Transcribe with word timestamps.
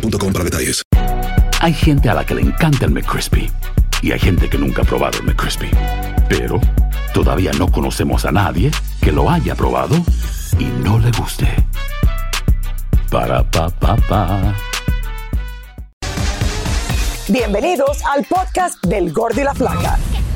boostmobile.com 0.00 0.32
para 0.32 0.44
detalles. 0.44 0.82
Hay 1.60 1.72
gente 1.72 2.08
a 2.08 2.14
la 2.14 2.24
que 2.24 2.34
le 2.34 2.42
encanta 2.42 2.84
el 2.84 2.92
McCrispy 2.92 3.50
y 4.02 4.12
hay 4.12 4.18
gente 4.18 4.48
que 4.48 4.58
nunca 4.58 4.82
ha 4.82 4.84
probado 4.84 5.18
el 5.18 5.24
McCrispy. 5.24 5.70
Pero 6.28 6.60
todavía 7.14 7.52
no 7.52 7.70
conocemos 7.70 8.24
a 8.24 8.32
nadie 8.32 8.70
que 9.00 9.12
lo 9.12 9.30
haya 9.30 9.54
probado 9.54 9.96
y 10.58 10.64
no 10.64 10.98
le 10.98 11.10
guste. 11.12 11.48
Para 13.10 13.42
pa 13.50 13.68
pa 13.70 13.96
pa. 13.96 14.54
Bienvenidos 17.28 18.04
al 18.04 18.24
podcast 18.24 18.84
del 18.84 19.12
Gordo 19.12 19.40
y 19.40 19.44
la 19.44 19.54
Flaca. 19.54 19.98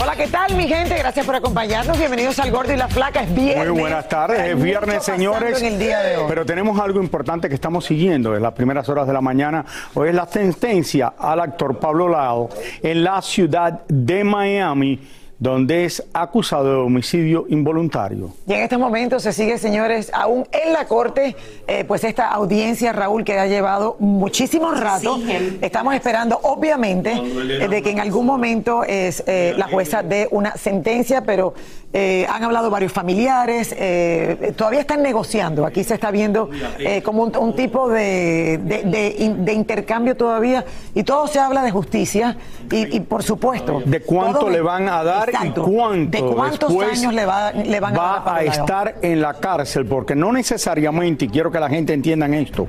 Hola, 0.00 0.16
¿qué 0.16 0.26
tal 0.26 0.54
mi 0.56 0.66
gente? 0.66 0.96
Gracias 0.98 1.24
por 1.24 1.34
acompañarnos. 1.34 1.98
Bienvenidos 1.98 2.38
al 2.38 2.50
Gordo 2.50 2.72
y 2.72 2.76
la 2.76 2.88
Flaca. 2.88 3.22
Es 3.22 3.34
viernes. 3.34 3.68
Muy 3.68 3.80
buenas 3.80 4.08
tardes, 4.08 4.40
Hay 4.40 4.50
es 4.50 4.62
viernes 4.62 5.04
señores. 5.04 5.60
En 5.60 5.74
el 5.74 5.78
día 5.78 6.00
de 6.00 6.16
hoy. 6.16 6.24
Pero 6.28 6.44
tenemos 6.44 6.80
algo 6.80 7.00
importante 7.00 7.48
que 7.48 7.54
estamos 7.54 7.84
siguiendo 7.84 8.34
en 8.34 8.42
las 8.42 8.52
primeras 8.52 8.88
horas 8.88 9.06
de 9.06 9.12
la 9.12 9.20
mañana. 9.20 9.64
Hoy 9.94 10.08
es 10.08 10.14
la 10.14 10.26
sentencia 10.26 11.14
al 11.18 11.40
actor 11.40 11.78
Pablo 11.78 12.08
Lado 12.08 12.48
en 12.82 13.04
la 13.04 13.22
ciudad 13.22 13.82
de 13.86 14.24
Miami, 14.24 14.98
donde 15.40 15.86
es 15.86 16.04
acusado 16.12 16.64
de 16.64 16.74
homicidio 16.74 17.46
involuntario. 17.48 18.30
Y 18.46 18.52
en 18.52 18.60
estos 18.60 18.78
momentos 18.78 19.22
se 19.22 19.32
sigue, 19.32 19.56
señores, 19.56 20.10
aún 20.12 20.46
en 20.52 20.74
la 20.74 20.86
corte, 20.86 21.34
eh, 21.66 21.84
pues 21.84 22.04
esta 22.04 22.28
audiencia, 22.28 22.92
Raúl, 22.92 23.24
que 23.24 23.38
ha 23.38 23.46
llevado 23.46 23.96
muchísimo 23.98 24.70
rato. 24.72 25.18
Estamos 25.62 25.94
esperando, 25.94 26.38
obviamente, 26.42 27.12
eh, 27.14 27.68
de 27.68 27.82
que 27.82 27.90
en 27.90 28.00
algún 28.00 28.26
momento 28.26 28.84
es, 28.84 29.24
eh, 29.26 29.54
la 29.56 29.66
jueza 29.66 30.02
dé 30.02 30.28
una 30.30 30.56
sentencia, 30.58 31.22
pero 31.22 31.54
eh, 31.92 32.24
han 32.30 32.44
hablado 32.44 32.70
varios 32.70 32.92
familiares, 32.92 33.74
eh, 33.76 34.52
todavía 34.56 34.80
están 34.80 35.02
negociando. 35.02 35.66
Aquí 35.66 35.82
se 35.82 35.94
está 35.94 36.10
viendo 36.10 36.48
eh, 36.78 37.02
como 37.02 37.24
un, 37.24 37.36
un 37.36 37.56
tipo 37.56 37.88
de, 37.88 38.58
de- 38.62 38.82
de 38.84 39.16
in- 39.18 39.44
de 39.44 39.52
intercambio 39.52 40.16
todavía, 40.16 40.64
y 40.94 41.02
todo 41.02 41.26
se 41.26 41.40
habla 41.40 41.62
de 41.62 41.70
justicia, 41.72 42.36
y, 42.70 42.96
y 42.96 43.00
por 43.00 43.22
supuesto. 43.24 43.82
De 43.84 44.00
cuánto 44.02 44.38
todo- 44.40 44.50
le 44.50 44.60
van 44.60 44.88
a 44.88 45.02
dar 45.02 45.28
Exacto. 45.30 45.66
y 45.68 45.72
cuánto 45.74 46.10
De 46.26 46.32
cuántos 46.34 46.70
años 46.82 47.12
le, 47.12 47.26
va, 47.26 47.50
le 47.52 47.80
van 47.80 47.94
a 47.94 47.96
dar 47.96 48.04
va 48.06 48.16
a 48.18 48.24
Pablo 48.24 48.40
a 48.40 48.44
estar 48.54 48.94
en 49.02 49.20
la 49.20 49.34
cárcel, 49.34 49.86
porque 49.86 50.14
no 50.14 50.32
necesariamente, 50.32 51.24
y 51.24 51.28
quiero 51.28 51.50
que 51.50 51.58
la 51.58 51.68
gente 51.68 51.92
entienda 51.92 52.26
esto, 52.28 52.68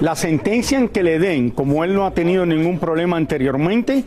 la 0.00 0.16
sentencia 0.16 0.76
en 0.78 0.88
que 0.88 1.02
le 1.04 1.18
den, 1.20 1.50
como 1.50 1.84
él 1.84 1.94
no 1.94 2.04
ha 2.04 2.10
tenido 2.10 2.44
ningún 2.44 2.78
problema 2.80 3.16
anteriormente, 3.16 4.04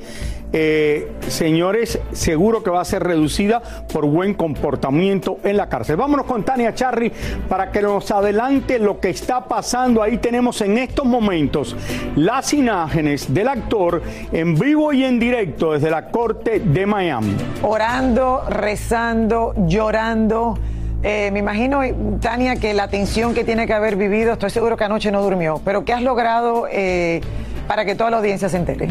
eh, 0.52 1.12
señores, 1.28 2.00
seguro 2.12 2.64
que 2.64 2.70
va 2.70 2.82
a 2.82 2.86
ser 2.86 3.04
reducida 3.04 3.62
por 3.92 4.06
buen 4.06 4.34
comportamiento 4.34 5.38
en 5.44 5.58
la 5.58 5.70
cárcel. 5.70 5.98
Vámonos 5.98 6.26
con 6.26 6.44
Tania 6.44 6.74
Charry 6.74 7.12
para 7.48 7.72
que 7.72 7.82
nos 7.82 8.10
adelante 8.12 8.80
lo 8.80 9.00
que 9.00 9.10
está 9.10 9.46
pasando. 9.46 10.02
Ahí 10.02 10.18
tenemos 10.18 10.62
en 10.62 10.78
estos 10.78 11.06
momentos 11.06 11.76
las 12.16 12.54
imágenes 12.54 13.34
del 13.34 13.48
actor 13.48 14.02
en 14.32 14.56
vivo 14.56 14.92
y 14.94 15.04
en 15.04 15.20
directo 15.20 15.74
desde 15.74 15.92
la 15.92 16.08
corte 16.08 16.60
de 16.60 16.86
Miami. 16.86 17.36
orando, 17.62 18.44
rezando, 18.50 19.54
llorando. 19.68 20.58
Eh, 21.02 21.30
me 21.32 21.40
imagino, 21.40 21.82
Tania, 22.20 22.58
que 22.58 22.74
la 22.74 22.90
tensión 22.90 23.34
que 23.34 23.44
tiene 23.44 23.68
que 23.68 23.74
haber 23.74 23.96
vivido, 23.96 24.34
estoy 24.34 24.50
seguro 24.50 24.76
que 24.76 24.84
anoche 24.84 25.12
no 25.12 25.22
durmió, 25.22 25.62
pero 25.64 25.86
¿qué 25.86 25.94
has 25.94 26.02
logrado 26.02 26.68
eh, 26.70 27.22
para 27.68 27.86
que 27.86 27.96
toda 27.96 28.10
la 28.10 28.18
audiencia 28.18 28.50
se 28.50 28.58
entere? 28.58 28.90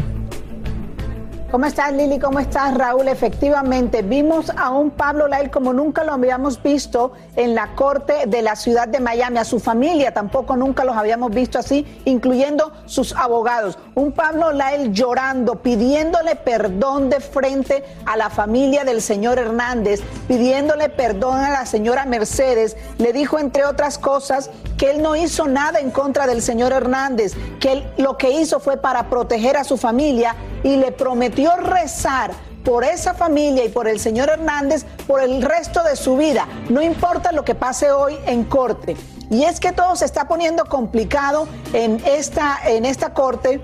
¿Cómo 1.51 1.65
estás, 1.65 1.91
Lili? 1.93 2.19
¿Cómo 2.19 2.39
estás, 2.39 2.75
Raúl? 2.77 3.07
Efectivamente, 3.07 4.03
vimos 4.03 4.51
a 4.55 4.69
un 4.69 4.91
Pablo 4.91 5.27
Lael 5.27 5.49
como 5.49 5.73
nunca 5.73 6.03
lo 6.03 6.13
habíamos 6.13 6.61
visto 6.61 7.13
en 7.35 7.55
la 7.55 7.73
corte 7.73 8.27
de 8.27 8.43
la 8.43 8.55
ciudad 8.55 8.87
de 8.87 8.99
Miami. 8.99 9.39
A 9.39 9.43
su 9.43 9.59
familia 9.59 10.13
tampoco 10.13 10.55
nunca 10.55 10.83
los 10.83 10.95
habíamos 10.95 11.31
visto 11.31 11.57
así, 11.57 11.87
incluyendo 12.05 12.71
sus 12.85 13.15
abogados. 13.15 13.79
Un 13.95 14.11
Pablo 14.11 14.51
Lael 14.51 14.93
llorando, 14.93 15.55
pidiéndole 15.55 16.35
perdón 16.35 17.09
de 17.09 17.19
frente 17.19 17.83
a 18.05 18.15
la 18.15 18.29
familia 18.29 18.83
del 18.83 19.01
señor 19.01 19.39
Hernández, 19.39 20.01
pidiéndole 20.27 20.89
perdón 20.89 21.39
a 21.39 21.49
la 21.49 21.65
señora 21.65 22.05
Mercedes. 22.05 22.77
Le 22.99 23.11
dijo, 23.11 23.39
entre 23.39 23.65
otras 23.65 23.97
cosas, 23.97 24.51
que 24.77 24.91
él 24.91 25.01
no 25.01 25.15
hizo 25.15 25.47
nada 25.47 25.79
en 25.79 25.89
contra 25.89 26.27
del 26.27 26.43
señor 26.43 26.73
Hernández, 26.73 27.33
que 27.59 27.71
él 27.71 27.93
lo 27.97 28.17
que 28.19 28.29
hizo 28.29 28.59
fue 28.59 28.77
para 28.77 29.09
proteger 29.09 29.57
a 29.57 29.63
su 29.63 29.77
familia 29.77 30.35
y 30.63 30.75
le 30.77 30.91
prometió 30.91 31.55
rezar 31.57 32.31
por 32.63 32.83
esa 32.83 33.13
familia 33.13 33.65
y 33.65 33.69
por 33.69 33.87
el 33.87 33.99
señor 33.99 34.29
Hernández 34.29 34.85
por 35.07 35.21
el 35.21 35.41
resto 35.41 35.83
de 35.83 35.95
su 35.95 36.17
vida, 36.17 36.47
no 36.69 36.81
importa 36.81 37.31
lo 37.31 37.43
que 37.43 37.55
pase 37.55 37.91
hoy 37.91 38.17
en 38.25 38.43
corte. 38.43 38.95
Y 39.31 39.43
es 39.43 39.59
que 39.59 39.71
todo 39.71 39.95
se 39.95 40.05
está 40.05 40.27
poniendo 40.27 40.65
complicado 40.65 41.47
en 41.73 42.01
esta, 42.05 42.59
en 42.65 42.85
esta 42.85 43.13
corte. 43.13 43.61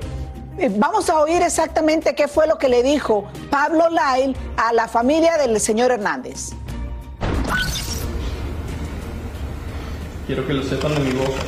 Eh, 0.57 0.71
Vamos 0.75 1.09
a 1.09 1.19
oír 1.19 1.41
exactamente 1.41 2.13
qué 2.15 2.27
fue 2.27 2.47
lo 2.47 2.57
que 2.57 2.69
le 2.69 2.83
dijo 2.83 3.25
Pablo 3.49 3.89
Lail 3.89 4.35
a 4.57 4.73
la 4.73 4.87
familia 4.87 5.37
del 5.37 5.59
señor 5.59 5.91
Hernández. 5.91 6.51
Quiero 10.27 10.47
que 10.47 10.53
lo 10.53 10.63
sepan 10.63 10.93
de 10.95 10.99
mi 11.01 11.11
boca. 11.11 11.41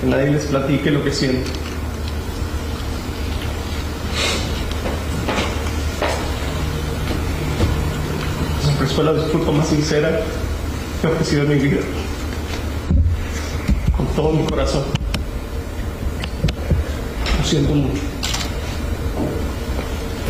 Que 0.00 0.06
nadie 0.06 0.30
les 0.30 0.44
platique 0.46 0.90
lo 0.90 1.02
que 1.02 1.12
siento. 1.12 1.50
Fue 8.96 9.04
la 9.04 9.12
disculpa 9.12 9.52
más 9.52 9.68
sincera 9.68 10.20
que 11.02 11.06
he 11.06 11.10
ofrecido 11.10 11.42
en 11.42 11.48
mi 11.50 11.54
vida. 11.56 11.82
Con 13.94 14.06
todo 14.08 14.30
mi 14.30 14.44
corazón. 14.46 14.84
Lo 17.38 17.44
siento 17.44 17.74
mucho. 17.74 18.00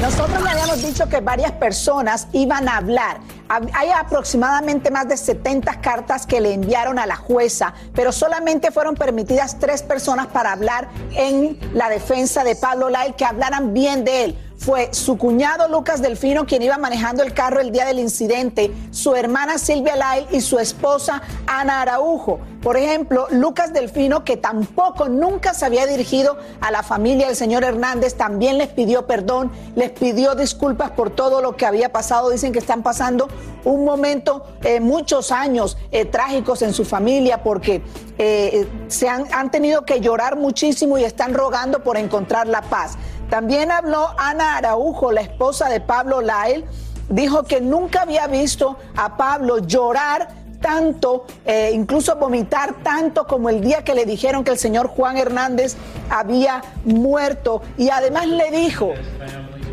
Nosotros 0.02 0.42
le 0.42 0.50
habíamos 0.50 0.82
dicho 0.82 1.08
que 1.08 1.20
varias 1.20 1.52
personas 1.52 2.26
iban 2.32 2.68
a 2.68 2.76
hablar. 2.78 3.18
Hab- 3.48 3.70
Hay 3.74 3.88
aproximadamente 3.90 4.90
más 4.90 5.08
de 5.08 5.16
70 5.16 5.80
cartas 5.80 6.26
que 6.26 6.40
le 6.40 6.52
enviaron 6.52 6.98
a 6.98 7.06
la 7.06 7.16
jueza, 7.16 7.72
pero 7.94 8.10
solamente 8.12 8.70
fueron 8.72 8.94
permitidas 8.96 9.58
tres 9.60 9.82
personas 9.82 10.26
para 10.26 10.52
hablar 10.52 10.88
en 11.14 11.58
la 11.72 11.88
defensa 11.88 12.42
de 12.44 12.56
Pablo 12.56 12.90
Lai, 12.90 13.14
que 13.16 13.24
hablaran 13.24 13.72
bien 13.72 14.04
de 14.04 14.24
él. 14.24 14.38
Fue 14.56 14.88
su 14.92 15.18
cuñado 15.18 15.68
Lucas 15.68 16.02
Delfino 16.02 16.46
quien 16.46 16.62
iba 16.62 16.78
manejando 16.78 17.22
el 17.22 17.34
carro 17.34 17.60
el 17.60 17.72
día 17.72 17.86
del 17.86 17.98
incidente, 17.98 18.72
su 18.90 19.14
hermana 19.14 19.58
Silvia 19.58 19.96
Lail 19.96 20.26
y 20.30 20.40
su 20.40 20.58
esposa 20.58 21.22
Ana 21.46 21.82
Araujo. 21.82 22.40
Por 22.62 22.76
ejemplo, 22.76 23.28
Lucas 23.30 23.72
Delfino, 23.72 24.24
que 24.24 24.36
tampoco 24.36 25.08
nunca 25.08 25.54
se 25.54 25.64
había 25.64 25.86
dirigido 25.86 26.36
a 26.60 26.72
la 26.72 26.82
familia 26.82 27.28
del 27.28 27.36
señor 27.36 27.62
Hernández, 27.62 28.14
también 28.16 28.58
les 28.58 28.66
pidió 28.66 29.06
perdón, 29.06 29.52
les 29.76 29.90
pidió 29.90 30.34
disculpas 30.34 30.90
por 30.90 31.10
todo 31.10 31.40
lo 31.40 31.56
que 31.56 31.64
había 31.64 31.92
pasado. 31.92 32.28
Dicen 32.30 32.52
que 32.52 32.58
están 32.58 32.82
pasando 32.82 33.28
un 33.62 33.84
momento, 33.84 34.46
eh, 34.64 34.80
muchos 34.80 35.30
años 35.30 35.78
eh, 35.92 36.06
trágicos 36.06 36.62
en 36.62 36.72
su 36.72 36.84
familia 36.84 37.44
porque 37.44 37.82
eh, 38.18 38.66
se 38.88 39.08
han, 39.08 39.26
han 39.32 39.50
tenido 39.52 39.84
que 39.84 40.00
llorar 40.00 40.36
muchísimo 40.36 40.98
y 40.98 41.04
están 41.04 41.34
rogando 41.34 41.84
por 41.84 41.96
encontrar 41.96 42.48
la 42.48 42.62
paz. 42.62 42.96
También 43.30 43.70
habló 43.70 44.08
Ana 44.18 44.56
Araujo, 44.56 45.12
la 45.12 45.20
esposa 45.20 45.68
de 45.68 45.80
Pablo 45.80 46.20
Lael, 46.20 46.64
dijo 47.08 47.42
que 47.44 47.60
nunca 47.60 48.02
había 48.02 48.26
visto 48.26 48.76
a 48.96 49.16
Pablo 49.16 49.58
llorar 49.58 50.28
tanto, 50.60 51.26
eh, 51.44 51.70
incluso 51.74 52.16
vomitar 52.16 52.82
tanto 52.82 53.26
como 53.26 53.50
el 53.50 53.60
día 53.60 53.84
que 53.84 53.94
le 53.94 54.04
dijeron 54.04 54.42
que 54.42 54.52
el 54.52 54.58
señor 54.58 54.88
Juan 54.88 55.16
Hernández 55.16 55.76
había 56.10 56.62
muerto. 56.84 57.62
Y 57.76 57.90
además 57.90 58.26
le 58.26 58.50
dijo 58.50 58.92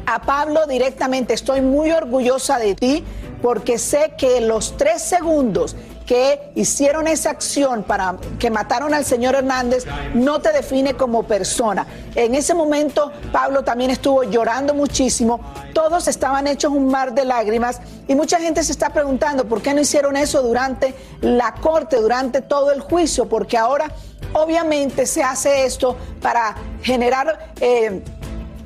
a 0.05 0.21
Pablo 0.21 0.67
directamente, 0.67 1.33
estoy 1.33 1.61
muy 1.61 1.91
orgullosa 1.91 2.59
de 2.59 2.75
ti 2.75 3.03
porque 3.41 3.77
sé 3.77 4.13
que 4.17 4.41
los 4.41 4.77
tres 4.77 5.01
segundos 5.01 5.75
que 6.13 6.51
hicieron 6.53 7.07
esa 7.07 7.31
acción 7.31 7.81
para 7.81 8.17
que 8.37 8.51
mataron 8.51 8.93
al 8.93 9.03
señor 9.03 9.33
Hernández 9.33 9.83
no 10.13 10.39
te 10.41 10.51
define 10.51 10.93
como 10.93 11.23
persona. 11.23 11.87
En 12.13 12.35
ese 12.35 12.53
momento 12.53 13.11
Pablo 13.31 13.63
también 13.63 13.89
estuvo 13.89 14.23
llorando 14.23 14.75
muchísimo, 14.75 15.39
todos 15.73 16.07
estaban 16.07 16.45
hechos 16.45 16.71
un 16.71 16.85
mar 16.85 17.15
de 17.15 17.25
lágrimas 17.25 17.81
y 18.07 18.13
mucha 18.13 18.39
gente 18.39 18.61
se 18.61 18.73
está 18.73 18.91
preguntando 18.91 19.45
por 19.45 19.63
qué 19.63 19.73
no 19.73 19.81
hicieron 19.81 20.15
eso 20.15 20.43
durante 20.43 20.93
la 21.21 21.55
corte, 21.55 21.95
durante 21.95 22.41
todo 22.41 22.71
el 22.71 22.81
juicio, 22.81 23.27
porque 23.27 23.57
ahora 23.57 23.91
obviamente 24.33 25.07
se 25.07 25.23
hace 25.23 25.65
esto 25.65 25.97
para 26.21 26.55
generar 26.83 27.55
eh, 27.59 28.03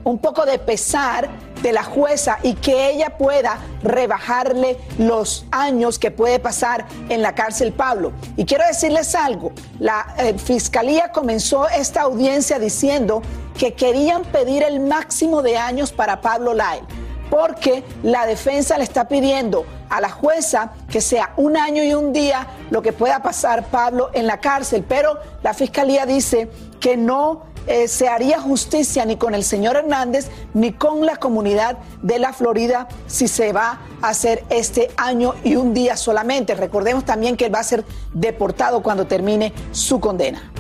un 0.04 0.18
poco 0.18 0.46
de 0.46 0.60
pesar 0.60 1.30
de 1.62 1.72
la 1.72 1.84
jueza 1.84 2.40
y 2.44 2.54
que 2.54 2.90
ella 2.90 3.18
pueda 3.18 3.60
rebajarle 3.84 4.78
los 4.98 5.46
años 5.52 6.00
que 6.00 6.12
puede 6.12 6.40
pasar 6.40 6.86
en 7.10 7.22
la 7.22 7.36
cárcel 7.36 7.74
Pablo. 7.74 8.14
Y 8.36 8.46
quiero 8.46 8.66
decirles 8.68 9.16
algo, 9.16 9.52
la 9.80 10.16
eh, 10.18 10.38
fiscalía 10.38 11.12
comenzó 11.12 11.68
esta 11.68 12.02
audiencia 12.02 12.60
diciendo 12.60 13.22
que 13.58 13.74
querían 13.74 14.24
pedir 14.24 14.64
el 14.64 14.80
máximo 14.80 15.42
de 15.42 15.58
años 15.58 15.92
para 15.92 16.22
Pablo 16.22 16.54
Lyle 16.54 16.86
porque 17.30 17.84
la 18.04 18.26
defensa 18.26 18.78
le 18.78 18.84
está 18.84 19.08
pidiendo 19.08 19.66
a 19.90 20.02
la 20.02 20.10
jueza 20.10 20.72
que 20.90 21.02
sea 21.02 21.34
un 21.38 21.58
año 21.58 21.84
y 21.84 21.94
un 21.94 22.14
día 22.14 22.48
lo 22.70 22.82
que 22.82 22.94
pueda 22.94 23.22
pasar 23.22 23.66
Pablo 23.68 24.10
en 24.14 24.28
la 24.28 24.40
cárcel, 24.40 24.86
pero 24.88 25.18
la 25.44 25.54
fiscalía 25.54 26.06
dice 26.06 26.50
que 26.80 26.98
no 26.98 27.44
eh, 27.68 27.88
se 27.88 28.08
haría 28.08 28.40
justicia 28.40 29.06
ni 29.06 29.18
con 29.18 29.36
el 29.36 29.44
señor 29.44 29.76
Hernández 29.76 30.30
ni 30.54 30.72
con 30.72 31.06
la 31.06 31.18
comunidad 31.18 31.78
de 32.02 32.20
la 32.20 32.34
Florida 32.34 32.88
si 33.08 33.28
se 33.28 33.52
va 33.52 33.80
a 34.02 34.10
hacer 34.10 34.44
este 34.50 34.90
año 34.98 35.34
y 35.44 35.56
un 35.56 35.74
día 35.74 35.98
solamente. 35.98 36.56
Recordemos 36.56 37.06
también 37.06 37.36
que 37.36 37.46
él 37.46 37.54
va 37.54 37.60
a 37.60 37.64
ser 37.64 37.84
deportado 38.14 38.82
cuando 38.82 39.06
termine 39.06 39.54
su 39.72 40.00
condena. 40.00 40.52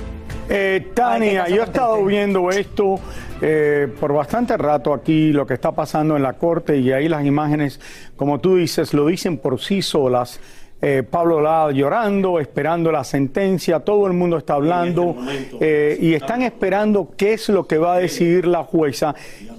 Eh, 0.49 0.91
Tania, 0.93 1.49
yo 1.49 1.61
he 1.61 1.65
estado 1.65 2.05
viendo 2.05 2.49
esto 2.51 2.99
eh, 3.41 3.87
por 3.99 4.13
bastante 4.13 4.55
rato 4.57 4.93
aquí, 4.93 5.33
lo 5.33 5.45
que 5.45 5.53
está 5.53 5.73
pasando 5.73 6.15
en 6.15 6.23
la 6.23 6.33
corte 6.33 6.77
y 6.77 6.91
ahí 6.91 7.09
las 7.09 7.25
imágenes, 7.25 7.79
como 8.15 8.39
tú 8.39 8.55
dices, 8.55 8.93
lo 8.93 9.05
dicen 9.07 9.37
por 9.37 9.59
sí 9.59 9.81
solas. 9.81 10.39
Eh, 10.79 11.03
Pablo 11.09 11.41
Lada 11.41 11.71
llorando, 11.71 12.39
esperando 12.39 12.91
la 12.91 13.03
sentencia, 13.03 13.79
todo 13.79 14.05
el 14.05 14.13
mundo 14.13 14.37
está 14.37 14.53
hablando 14.53 15.15
eh, 15.59 15.97
y 15.99 16.13
están 16.13 16.43
esperando 16.43 17.13
qué 17.17 17.33
es 17.33 17.49
lo 17.49 17.65
que 17.65 17.79
va 17.79 17.95
a 17.95 17.99
decidir 17.99 18.45
la 18.45 18.63
jueza. 18.63 19.15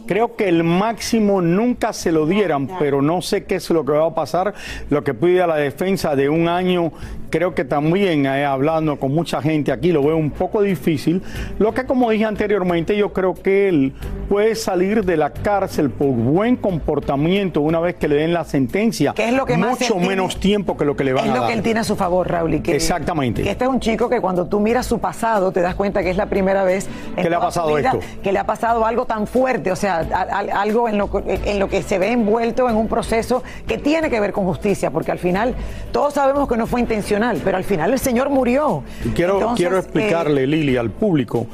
Creo 0.08 0.34
que 0.36 0.48
el 0.48 0.64
máximo 0.64 1.40
nunca 1.42 1.92
se 1.92 2.10
lo 2.10 2.26
dieran, 2.26 2.66
pero 2.78 3.02
no 3.02 3.20
sé 3.22 3.44
qué 3.44 3.56
es 3.56 3.68
lo 3.70 3.84
que 3.84 3.92
va 3.92 4.06
a 4.06 4.14
pasar. 4.14 4.54
Lo 4.90 5.04
que 5.04 5.12
pide 5.14 5.42
a 5.42 5.46
la 5.46 5.56
defensa 5.56 6.16
de 6.16 6.28
un 6.30 6.48
año, 6.48 6.90
creo 7.30 7.54
que 7.54 7.64
también 7.64 8.24
eh, 8.26 8.44
hablando 8.46 8.96
con 8.98 9.12
mucha 9.14 9.42
gente 9.42 9.70
aquí 9.70 9.92
lo 9.92 10.02
veo 10.02 10.16
un 10.16 10.30
poco 10.30 10.62
difícil. 10.62 11.22
Lo 11.58 11.74
que 11.74 11.84
como 11.84 12.10
dije 12.10 12.24
anteriormente, 12.24 12.96
yo 12.96 13.12
creo 13.12 13.34
que 13.34 13.68
él 13.68 13.92
puede 14.30 14.54
salir 14.54 15.04
de 15.04 15.18
la 15.18 15.30
cárcel 15.30 15.90
por 15.90 16.08
buen 16.08 16.56
comportamiento 16.56 17.60
una 17.60 17.78
vez 17.80 17.96
que 17.96 18.08
le 18.08 18.16
den 18.16 18.32
la 18.32 18.44
sentencia. 18.44 19.12
¿Qué 19.14 19.28
es 19.28 19.34
lo 19.34 19.44
que 19.44 19.56
más 19.58 19.78
Mucho 19.78 19.92
tiene? 19.94 20.08
menos 20.08 20.40
tiempo 20.40 20.76
que 20.76 20.84
lo 20.86 20.96
que 20.96 21.04
le 21.04 21.12
van 21.12 21.26
Es 21.26 21.30
a 21.32 21.34
lo 21.34 21.40
dar. 21.42 21.50
que 21.50 21.56
él 21.56 21.62
tiene 21.62 21.80
a 21.80 21.84
su 21.84 21.96
favor, 21.96 22.26
Raúl. 22.30 22.54
y 22.54 22.60
que- 22.60 22.74
Exactamente. 22.74 23.42
Que 23.42 23.50
este 23.50 23.64
es 23.64 23.70
un 23.70 23.80
chico 23.80 24.08
que 24.08 24.20
cuando 24.22 24.46
tú 24.46 24.58
miras 24.58 24.86
su 24.86 24.98
pasado 24.98 25.52
te 25.52 25.60
das 25.60 25.74
cuenta 25.74 26.02
que 26.02 26.08
es 26.10 26.16
la 26.16 26.26
primera 26.26 26.64
vez 26.64 26.88
en 27.16 27.22
Que 27.22 27.28
le 27.28 27.36
ha 27.36 27.40
pasado 27.40 27.74
vida 27.76 27.90
esto. 27.92 28.00
que 28.22 28.32
le 28.32 28.38
ha 28.38 28.46
pasado 28.46 28.86
algo 28.86 29.04
tan 29.04 29.26
fuerte, 29.26 29.70
o 29.70 29.76
sea, 29.76 29.97
a- 30.00 30.22
a- 30.22 30.60
algo 30.62 30.88
en 30.88 30.98
lo, 30.98 31.10
en 31.26 31.58
lo 31.58 31.68
que 31.68 31.82
se 31.82 31.98
ve 31.98 32.12
envuelto 32.12 32.68
en 32.68 32.76
un 32.76 32.88
proceso 32.88 33.42
que 33.66 33.78
tiene 33.78 34.10
que 34.10 34.20
ver 34.20 34.32
con 34.32 34.44
justicia, 34.44 34.90
porque 34.90 35.10
al 35.12 35.18
final 35.18 35.54
todos 35.92 36.14
sabemos 36.14 36.48
que 36.48 36.56
no 36.56 36.66
fue 36.66 36.80
intencional, 36.80 37.40
pero 37.44 37.56
al 37.56 37.64
final 37.64 37.92
el 37.92 37.98
señor 37.98 38.30
murió. 38.30 38.82
Y 39.04 39.08
Quiero, 39.10 39.34
Entonces, 39.34 39.56
quiero 39.58 39.76
eh, 39.76 39.80
explicarle, 39.80 40.46
Lili, 40.46 40.76
al 40.76 40.90
público 40.90 41.46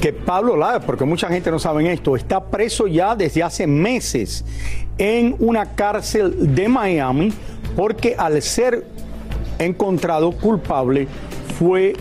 que 0.00 0.12
Pablo 0.12 0.56
Lara, 0.56 0.80
porque 0.80 1.04
mucha 1.04 1.28
gente 1.28 1.50
no 1.50 1.58
sabe 1.58 1.90
esto, 1.92 2.16
está 2.16 2.44
preso 2.44 2.86
ya 2.86 3.14
desde 3.16 3.42
hace 3.42 3.66
meses 3.66 4.44
en 4.98 5.34
una 5.38 5.66
cárcel 5.74 6.54
de 6.54 6.68
Miami 6.68 7.32
porque 7.76 8.14
al 8.18 8.42
ser 8.42 8.84
encontrado 9.58 10.32
culpable 10.32 11.06
fue 11.58 11.94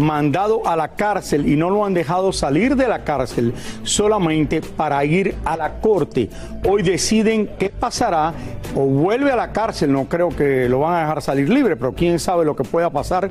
mandado 0.00 0.66
a 0.66 0.76
la 0.76 0.88
cárcel 0.88 1.48
y 1.48 1.56
no 1.56 1.70
lo 1.70 1.84
han 1.84 1.94
dejado 1.94 2.32
salir 2.32 2.76
de 2.76 2.88
la 2.88 3.04
cárcel 3.04 3.54
solamente 3.82 4.60
para 4.60 5.04
ir 5.04 5.36
a 5.44 5.56
la 5.56 5.80
corte. 5.80 6.28
Hoy 6.68 6.82
deciden 6.82 7.50
qué 7.58 7.68
pasará 7.70 8.32
o 8.74 8.80
vuelve 8.86 9.30
a 9.30 9.36
la 9.36 9.52
cárcel, 9.52 9.92
no 9.92 10.06
creo 10.06 10.28
que 10.28 10.68
lo 10.68 10.80
van 10.80 10.94
a 10.94 11.00
dejar 11.00 11.22
salir 11.22 11.48
libre, 11.48 11.76
pero 11.76 11.92
quién 11.92 12.18
sabe 12.18 12.44
lo 12.44 12.56
que 12.56 12.64
pueda 12.64 12.90
pasar 12.90 13.28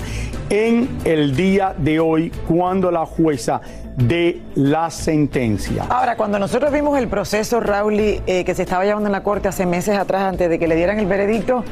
en 0.49 0.89
el 1.05 1.35
día 1.35 1.73
de 1.77 1.99
hoy 1.99 2.31
cuando 2.47 2.91
la 2.91 3.05
jueza 3.05 3.61
dé 3.95 4.41
la 4.55 4.89
sentencia. 4.89 5.85
Ahora, 5.89 6.15
cuando 6.15 6.39
nosotros 6.39 6.71
vimos 6.71 6.97
el 6.97 7.07
proceso, 7.07 7.59
Raúl, 7.59 7.99
eh, 7.99 8.43
que 8.45 8.55
se 8.55 8.63
estaba 8.63 8.85
llevando 8.85 9.07
en 9.07 9.11
la 9.11 9.23
corte 9.23 9.47
hace 9.47 9.65
meses 9.65 9.97
atrás, 9.97 10.23
antes 10.23 10.49
de 10.49 10.57
que 10.57 10.67
le 10.67 10.75
dieran 10.75 10.99
el 10.99 11.05
veredicto, 11.05 11.63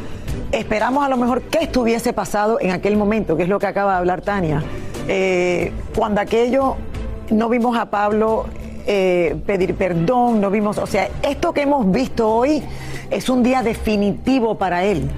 esperamos 0.51 1.05
a 1.05 1.09
lo 1.09 1.17
mejor 1.17 1.43
qué 1.43 1.59
estuviese 1.59 2.13
pasado 2.13 2.59
en 2.59 2.71
aquel 2.71 2.97
momento, 2.97 3.37
que 3.37 3.43
es 3.43 3.49
lo 3.49 3.59
que 3.59 3.67
acaba 3.67 3.93
de 3.93 3.97
hablar 3.99 4.21
Tania. 4.21 4.63
Eh, 5.07 5.71
cuando 5.95 6.21
aquello 6.21 6.75
no 7.29 7.49
vimos 7.49 7.77
a 7.77 7.89
Pablo 7.89 8.45
eh, 8.85 9.35
pedir 9.45 9.75
perdón, 9.75 10.39
no 10.39 10.49
vimos, 10.49 10.77
o 10.77 10.87
sea, 10.87 11.09
esto 11.21 11.53
que 11.53 11.61
hemos 11.63 11.91
visto 11.91 12.29
hoy 12.29 12.63
es 13.09 13.29
un 13.29 13.43
día 13.43 13.61
definitivo 13.63 14.55
para 14.55 14.83
él. 14.83 15.09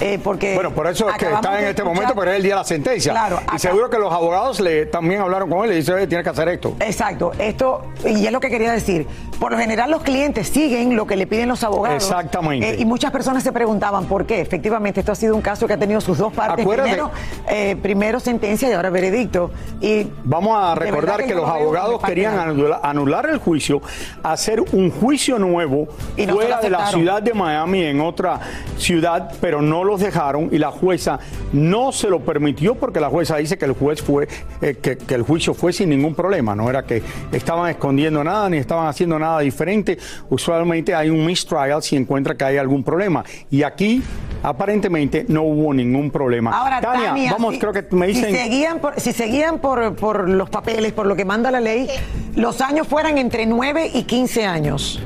Eh, 0.00 0.18
porque 0.22 0.54
Bueno, 0.54 0.72
por 0.72 0.86
eso 0.86 1.08
es 1.10 1.16
que 1.16 1.26
está 1.32 1.58
en 1.60 1.66
este 1.68 1.82
momento, 1.84 2.14
pero 2.14 2.30
es 2.30 2.36
el 2.36 2.42
día 2.42 2.54
de 2.54 2.60
la 2.60 2.64
sentencia. 2.64 3.12
Claro, 3.12 3.40
y 3.54 3.58
seguro 3.58 3.88
que 3.90 3.98
los 3.98 4.12
abogados 4.12 4.60
le 4.60 4.86
también 4.86 5.20
hablaron 5.20 5.48
con 5.48 5.64
él 5.64 5.72
y 5.72 5.76
dice, 5.76 5.92
oye, 5.92 6.06
tiene 6.06 6.22
que 6.24 6.30
hacer 6.30 6.48
esto. 6.48 6.74
Exacto, 6.80 7.32
esto, 7.38 7.82
y 8.04 8.26
es 8.26 8.32
lo 8.32 8.40
que 8.40 8.50
quería 8.50 8.72
decir. 8.72 9.06
Por 9.40 9.52
lo 9.52 9.58
general, 9.58 9.90
los 9.90 10.02
clientes 10.02 10.48
siguen 10.48 10.96
lo 10.96 11.06
que 11.06 11.14
le 11.16 11.26
piden 11.26 11.48
los 11.48 11.62
abogados. 11.62 12.02
Exactamente. 12.02 12.70
Eh, 12.70 12.76
y 12.78 12.84
muchas 12.86 13.10
personas 13.10 13.42
se 13.42 13.52
preguntaban 13.52 14.06
por 14.06 14.24
qué. 14.24 14.40
Efectivamente, 14.40 15.00
esto 15.00 15.12
ha 15.12 15.14
sido 15.14 15.34
un 15.34 15.42
caso 15.42 15.66
que 15.66 15.74
ha 15.74 15.78
tenido 15.78 16.00
sus 16.00 16.16
dos 16.16 16.32
partes. 16.32 16.64
Acuérdate- 16.64 16.86
Primero, 16.90 17.10
eh, 17.48 17.76
primero 17.82 18.18
sentencia 18.20 18.68
y 18.70 18.72
ahora 18.72 18.88
veredicto. 18.90 19.50
Y 19.80 20.06
Vamos 20.24 20.56
a 20.58 20.74
recordar 20.74 21.24
que 21.24 21.34
los 21.34 21.48
abogados 21.48 22.02
querían 22.02 22.38
anular 22.82 23.26
el 23.28 23.38
juicio, 23.38 23.82
hacer 24.22 24.60
un 24.72 24.90
juicio 24.90 25.38
nuevo 25.38 25.88
Y 26.16 26.26
no 26.26 26.34
se 26.34 26.40
fuera 26.40 26.60
de 26.60 26.70
la 26.70 26.86
ciudad 26.86 27.22
de 27.22 27.34
Miami, 27.34 27.82
en 27.84 28.00
otra 28.00 28.40
ciudad, 28.78 29.32
pero 29.40 29.60
no 29.60 29.84
los 29.86 30.00
dejaron 30.00 30.50
y 30.52 30.58
la 30.58 30.70
jueza 30.70 31.18
no 31.52 31.92
se 31.92 32.08
lo 32.08 32.20
permitió 32.20 32.74
porque 32.74 33.00
la 33.00 33.08
jueza 33.08 33.36
dice 33.36 33.56
que 33.56 33.64
el 33.64 33.72
juez 33.72 34.02
fue, 34.02 34.28
eh, 34.60 34.76
que, 34.80 34.96
que 34.96 35.14
el 35.14 35.22
juicio 35.22 35.54
fue 35.54 35.72
sin 35.72 35.90
ningún 35.90 36.14
problema, 36.14 36.54
no 36.54 36.68
era 36.68 36.84
que 36.84 37.02
estaban 37.32 37.70
escondiendo 37.70 38.22
nada 38.22 38.48
ni 38.50 38.58
estaban 38.58 38.86
haciendo 38.86 39.18
nada 39.18 39.40
diferente. 39.40 39.98
Usualmente 40.28 40.94
hay 40.94 41.10
un 41.10 41.24
mistrial 41.24 41.82
si 41.82 41.96
encuentra 41.96 42.36
que 42.36 42.44
hay 42.44 42.56
algún 42.56 42.82
problema 42.82 43.24
y 43.50 43.62
aquí 43.62 44.02
aparentemente 44.42 45.24
no 45.28 45.42
hubo 45.42 45.74
ningún 45.74 46.10
problema. 46.10 46.56
Ahora, 46.56 46.80
Tania, 46.80 47.08
Tania, 47.08 47.32
vamos, 47.32 47.54
si, 47.54 47.60
creo 47.60 47.72
que 47.72 47.86
me 47.90 48.06
dicen. 48.06 48.30
si 48.30 48.36
seguían, 48.36 48.78
por, 48.78 49.00
si 49.00 49.12
seguían 49.12 49.58
por, 49.58 49.96
por 49.96 50.28
los 50.28 50.50
papeles, 50.50 50.92
por 50.92 51.06
lo 51.06 51.16
que 51.16 51.24
manda 51.24 51.50
la 51.50 51.60
ley, 51.60 51.88
los 52.34 52.60
años 52.60 52.86
fueran 52.86 53.18
entre 53.18 53.46
9 53.46 53.90
y 53.94 54.04
15 54.04 54.44
años. 54.44 55.02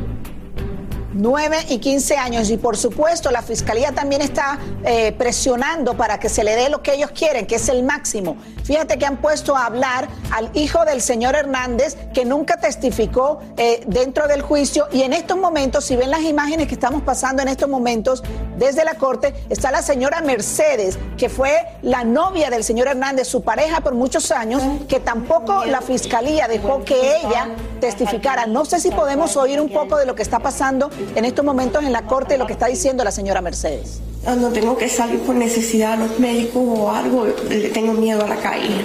9 1.21 1.67
y 1.69 1.79
15 1.79 2.17
años. 2.17 2.51
Y 2.51 2.57
por 2.57 2.77
supuesto, 2.77 3.31
la 3.31 3.43
fiscalía 3.43 3.93
también 3.93 4.23
está 4.23 4.59
eh, 4.85 5.13
presionando 5.13 5.97
para 5.97 6.19
que 6.19 6.29
se 6.29 6.45
le 6.45 6.57
dé 6.57 6.69
lo 6.69 6.83
que 6.83 6.95
ellos 6.95 7.11
quieren, 7.13 7.47
que 7.47 7.57
es 7.57 7.69
el 7.69 7.83
máximo. 7.83 8.37
Fíjate 8.65 8.99
que 8.99 9.07
han 9.07 9.19
puesto 9.19 9.57
a 9.57 9.67
hablar 9.67 10.09
al 10.33 10.51
hijo 10.55 10.85
del 10.85 11.03
señor 11.03 11.35
Hernández, 11.35 11.97
que 12.15 12.25
nunca 12.25 12.57
testificó 12.59 13.41
eh, 13.57 13.83
dentro 13.87 14.29
del 14.29 14.43
juicio. 14.43 14.87
Y 14.93 15.03
en 15.03 15.13
estos 15.13 15.37
momentos, 15.37 15.85
si 15.85 15.97
ven 15.97 16.11
las 16.11 16.23
imágenes 16.23 16.69
que 16.69 16.75
estamos 16.75 17.03
pasando 17.03 17.43
en 17.43 17.49
estos 17.49 17.69
momentos 17.69 18.23
desde 18.59 18.85
la 18.85 18.95
corte, 18.95 19.35
está 19.49 19.71
la 19.71 19.83
señora 19.83 20.21
Mercedes, 20.21 20.99
que 21.19 21.29
fue 21.29 21.53
la 21.83 22.05
novia 22.05 22.51
del 22.51 22.65
señor 22.65 22.89
Hernández, 22.89 23.29
su 23.29 23.43
pareja 23.43 23.81
por 23.81 23.95
muchos 23.95 24.31
años, 24.31 24.63
que 24.89 25.01
tampoco 25.01 25.65
la 25.65 25.81
fiscalía 25.81 26.49
dejó 26.49 26.85
que 26.85 27.17
ella 27.17 27.49
testificara. 27.81 28.47
No 28.47 28.65
sé 28.65 28.81
si 28.81 28.91
podemos 28.91 29.37
oír 29.37 29.61
un 29.61 29.71
poco 29.71 29.97
de 29.97 30.07
lo 30.07 30.15
que 30.15 30.23
está 30.23 30.39
pasando 30.39 30.91
en 31.15 31.25
estos 31.25 31.45
momentos 31.45 31.85
en 31.85 31.93
la 31.93 32.03
corte, 32.03 32.39
lo 32.39 32.47
que 32.47 32.53
está 32.53 32.67
diciendo 32.67 33.05
la 33.05 33.11
señora 33.11 33.41
Mercedes. 33.41 34.01
Cuando 34.23 34.51
tengo 34.51 34.77
que 34.77 34.89
salir 34.89 35.21
por 35.21 35.35
necesidad 35.35 35.95
a 35.95 35.97
los 35.97 36.19
médicos 36.19 36.63
o 36.65 36.91
algo, 36.91 37.27
le 37.49 37.71
tengo 37.71 37.95
miedo 37.95 38.25
a 38.25 38.29
la 38.29 38.37
calle. 38.37 38.85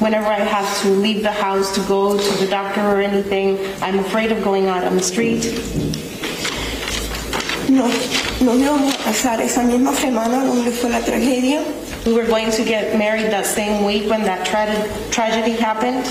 Whenever 0.00 0.28
I 0.28 0.40
have 0.40 0.82
to 0.82 0.90
leave 1.00 1.22
the 1.22 1.32
house 1.32 1.72
to 1.74 1.80
go 1.88 2.16
to 2.16 2.34
the 2.38 2.46
doctor 2.46 2.82
or 2.82 3.00
anything, 3.00 3.58
I'm 3.82 3.98
afraid 3.98 4.30
of 4.30 4.44
going 4.44 4.68
out 4.68 4.84
on 4.84 4.96
the 4.96 5.02
street. 5.02 5.42
No, 7.68 7.88
nos 8.40 8.56
íbamos 8.56 8.94
a 8.94 9.04
casar 9.04 9.40
esa 9.40 9.62
misma 9.62 9.92
semana 9.92 10.44
donde 10.44 10.70
fue 10.70 10.90
la 10.90 11.00
tragedia. 11.00 11.62
We 12.04 12.12
were 12.12 12.26
going 12.26 12.50
to 12.52 12.62
get 12.62 12.96
married 12.96 13.32
that 13.32 13.46
same 13.46 13.84
week 13.84 14.08
when 14.08 14.22
that 14.24 14.46
tra 14.46 14.66
tragedy 15.10 15.56
happened. 15.56 16.04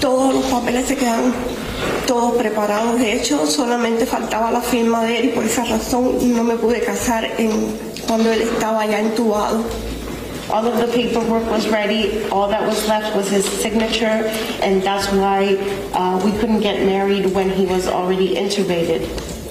Todos 0.00 0.34
los 0.34 0.44
papeles 0.44 0.86
se 0.86 0.94
quedaron 0.96 1.32
todos 2.06 2.34
preparados. 2.36 2.98
De 2.98 3.12
hecho, 3.12 3.46
solamente 3.46 4.06
faltaba 4.06 4.50
la 4.50 4.60
firma 4.60 5.04
de 5.04 5.18
él 5.18 5.24
y 5.26 5.28
por 5.28 5.44
esa 5.44 5.64
razón 5.64 6.16
no 6.34 6.44
me 6.44 6.56
pude 6.56 6.80
casar 6.80 7.24
en, 7.38 7.50
cuando 8.06 8.30
él 8.32 8.42
estaba 8.42 8.86
ya 8.86 9.00
entubado. 9.00 9.64
All 10.52 10.66
of 10.66 10.80
the 10.80 10.88
paperwork 10.88 11.48
was 11.48 11.68
ready. 11.68 12.26
All 12.32 12.48
that 12.48 12.66
was 12.66 12.88
left 12.88 13.14
was 13.14 13.30
his 13.30 13.44
signature, 13.44 14.26
and 14.62 14.82
that's 14.82 15.06
why 15.12 15.56
uh, 15.94 16.20
we 16.24 16.32
couldn't 16.40 16.60
get 16.60 16.84
married 16.84 17.26
when 17.26 17.48
he 17.48 17.66
was 17.66 17.86
already 17.86 18.34
intubated. 18.34 19.06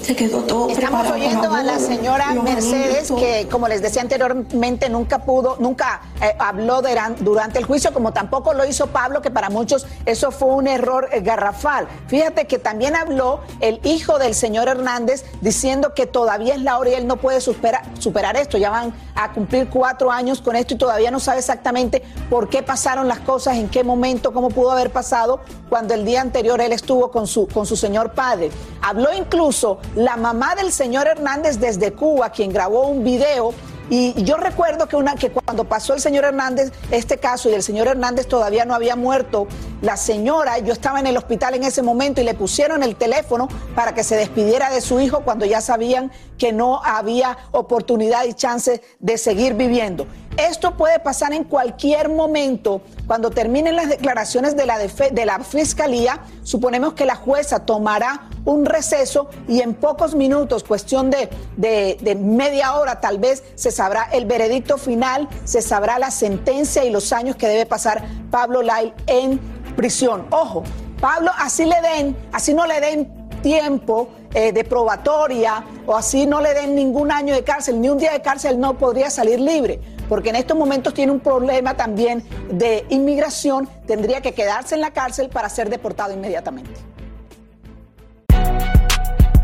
Estamos 0.09 1.11
oyendo 1.11 1.53
a 1.53 1.61
la 1.61 1.77
señora 1.77 2.33
Mercedes 2.33 3.11
que, 3.11 3.47
como 3.47 3.67
les 3.67 3.83
decía 3.83 4.01
anteriormente, 4.01 4.89
nunca 4.89 5.19
pudo, 5.19 5.57
nunca 5.59 6.01
eh, 6.19 6.35
habló 6.39 6.81
durante 7.19 7.59
el 7.59 7.65
juicio, 7.65 7.93
como 7.93 8.11
tampoco 8.11 8.55
lo 8.55 8.65
hizo 8.65 8.87
Pablo, 8.87 9.21
que 9.21 9.29
para 9.29 9.51
muchos 9.51 9.85
eso 10.07 10.31
fue 10.31 10.49
un 10.49 10.67
error 10.67 11.09
eh, 11.11 11.21
garrafal. 11.21 11.87
Fíjate 12.07 12.47
que 12.47 12.57
también 12.57 12.95
habló 12.95 13.41
el 13.59 13.79
hijo 13.83 14.17
del 14.17 14.33
señor 14.33 14.67
Hernández 14.67 15.25
diciendo 15.41 15.93
que 15.93 16.07
todavía 16.07 16.55
es 16.55 16.61
la 16.63 16.79
hora 16.79 16.89
y 16.89 16.93
él 16.95 17.05
no 17.05 17.17
puede 17.17 17.39
superar, 17.39 17.83
superar 17.99 18.35
esto. 18.35 18.57
Ya 18.57 18.71
van 18.71 18.93
a 19.13 19.31
cumplir 19.31 19.69
cuatro 19.69 20.11
años 20.11 20.41
con 20.41 20.55
esto 20.55 20.73
y 20.73 20.77
todavía 20.77 21.11
no 21.11 21.19
sabe 21.19 21.37
exactamente 21.37 22.01
por 22.31 22.49
qué 22.49 22.63
pasaron 22.63 23.07
las 23.07 23.19
cosas, 23.19 23.57
en 23.57 23.69
qué 23.69 23.83
momento, 23.83 24.33
cómo 24.33 24.49
pudo 24.49 24.71
haber 24.71 24.91
pasado 24.91 25.41
cuando 25.69 25.93
el 25.93 26.03
día 26.03 26.21
anterior 26.21 26.59
él 26.61 26.71
estuvo 26.71 27.11
con 27.11 27.27
su, 27.27 27.47
con 27.47 27.67
su 27.67 27.75
señor 27.75 28.13
padre. 28.13 28.49
Habló 28.81 29.13
incluso 29.13 29.79
la 29.99 30.15
mamá 30.15 30.55
del 30.55 30.71
señor 30.71 31.07
Hernández 31.07 31.59
desde 31.59 31.91
Cuba, 31.91 32.29
quien 32.29 32.53
grabó 32.53 32.87
un 32.87 33.03
video 33.03 33.53
y 33.89 34.23
yo 34.23 34.37
recuerdo 34.37 34.87
que, 34.87 34.95
una, 34.95 35.15
que 35.15 35.29
cuando 35.29 35.65
pasó 35.65 35.93
el 35.93 35.99
señor 35.99 36.23
Hernández 36.23 36.71
este 36.89 37.17
caso 37.17 37.49
y 37.49 37.53
el 37.53 37.63
señor 37.63 37.87
Hernández 37.87 38.27
todavía 38.27 38.63
no 38.63 38.73
había 38.73 38.95
muerto, 38.95 39.47
la 39.81 39.97
señora, 39.97 40.59
yo 40.59 40.73
estaba 40.73 40.99
en 40.99 41.07
el 41.07 41.17
hospital 41.17 41.55
en 41.55 41.63
ese 41.63 41.81
momento 41.81 42.21
y 42.21 42.23
le 42.25 42.33
pusieron 42.33 42.83
el 42.83 42.95
teléfono 42.95 43.47
para 43.75 43.93
que 43.93 44.03
se 44.03 44.15
despidiera 44.15 44.69
de 44.69 44.81
su 44.81 44.99
hijo 44.99 45.21
cuando 45.21 45.45
ya 45.45 45.61
sabían 45.61 46.11
que 46.37 46.51
no 46.51 46.81
había 46.83 47.37
oportunidad 47.51 48.25
y 48.25 48.33
chance 48.33 48.81
de 48.99 49.17
seguir 49.17 49.53
viviendo. 49.53 50.07
Esto 50.37 50.77
puede 50.77 50.99
pasar 50.99 51.33
en 51.33 51.43
cualquier 51.43 52.07
momento. 52.07 52.81
Cuando 53.07 53.29
terminen 53.29 53.75
las 53.75 53.89
declaraciones 53.89 54.55
de 54.55 54.65
la, 54.65 54.77
de 54.77 55.25
la 55.25 55.39
Fiscalía, 55.39 56.21
suponemos 56.43 56.93
que 56.93 57.05
la 57.05 57.15
jueza 57.15 57.65
tomará 57.65 58.29
un 58.45 58.65
receso 58.65 59.29
y 59.49 59.59
en 59.61 59.73
pocos 59.73 60.15
minutos, 60.15 60.63
cuestión 60.63 61.09
de, 61.09 61.29
de, 61.57 62.15
media 62.15 62.75
hora 62.75 63.01
tal 63.01 63.17
vez, 63.17 63.43
se 63.55 63.71
sabrá 63.71 64.09
el 64.13 64.25
veredicto 64.25 64.77
final, 64.77 65.27
se 65.43 65.61
sabrá 65.61 65.99
la 65.99 66.09
sentencia 66.09 66.85
y 66.85 66.89
los 66.89 67.11
años 67.11 67.35
que 67.35 67.47
debe 67.47 67.65
pasar 67.65 68.05
Pablo 68.31 68.61
Lai 68.61 68.93
en 69.07 69.41
prisión. 69.79 70.25
Ojo, 70.31 70.63
Pablo, 70.99 71.31
así 71.37 71.63
le 71.63 71.79
den, 71.79 72.13
así 72.33 72.53
no 72.53 72.67
le 72.67 72.81
den 72.81 73.29
tiempo 73.41 74.09
eh, 74.33 74.51
de 74.51 74.65
probatoria 74.65 75.63
o 75.85 75.95
así 75.95 76.25
no 76.25 76.41
le 76.41 76.53
den 76.53 76.75
ningún 76.75 77.13
año 77.13 77.33
de 77.33 77.45
cárcel, 77.45 77.79
ni 77.79 77.87
un 77.87 77.97
día 77.97 78.11
de 78.11 78.21
cárcel 78.21 78.59
no 78.59 78.77
podría 78.77 79.09
salir 79.09 79.39
libre, 79.39 79.79
porque 80.09 80.31
en 80.31 80.35
estos 80.35 80.57
momentos 80.57 80.93
tiene 80.93 81.13
un 81.13 81.21
problema 81.21 81.77
también 81.77 82.25
de 82.51 82.85
inmigración, 82.89 83.69
tendría 83.87 84.19
que 84.19 84.33
quedarse 84.33 84.75
en 84.75 84.81
la 84.81 84.91
cárcel 84.91 85.29
para 85.29 85.47
ser 85.47 85.69
deportado 85.69 86.13
inmediatamente. 86.13 86.73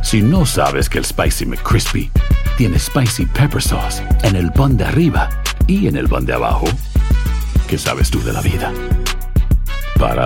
Si 0.03 0.21
no 0.21 0.45
sabes 0.45 0.89
que 0.89 0.97
el 0.97 1.05
Spicy 1.05 1.45
McCrispy 1.45 2.11
tiene 2.57 2.77
Spicy 2.77 3.25
Pepper 3.27 3.61
Sauce 3.61 4.03
en 4.23 4.35
el 4.35 4.51
pan 4.51 4.75
de 4.75 4.83
arriba 4.83 5.29
y 5.65 5.87
en 5.87 5.95
el 5.95 6.09
pan 6.09 6.25
de 6.25 6.33
abajo, 6.33 6.65
¿qué 7.69 7.77
sabes 7.77 8.11
tú 8.11 8.21
de 8.21 8.33
la 8.33 8.41
vida? 8.41 8.73
Para, 9.97 10.25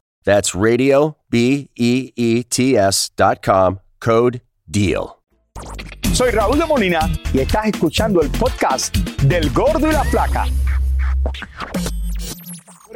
That's 0.23 0.53
radio, 0.53 1.17
B 1.29 1.69
E 1.75 2.13
E 2.15 2.43
T 2.43 2.77
S.com, 2.77 3.79
code 3.99 4.41
DEAL. 4.67 5.17
Soy 6.13 6.31
Raúl 6.31 6.59
de 6.59 6.65
Molina 6.65 7.09
y 7.33 7.39
estás 7.39 7.67
escuchando 7.67 8.21
el 8.21 8.29
podcast 8.29 8.95
del 9.23 9.49
Gordo 9.51 9.89
y 9.89 9.91
la 9.91 10.03
Flaca. 10.03 10.45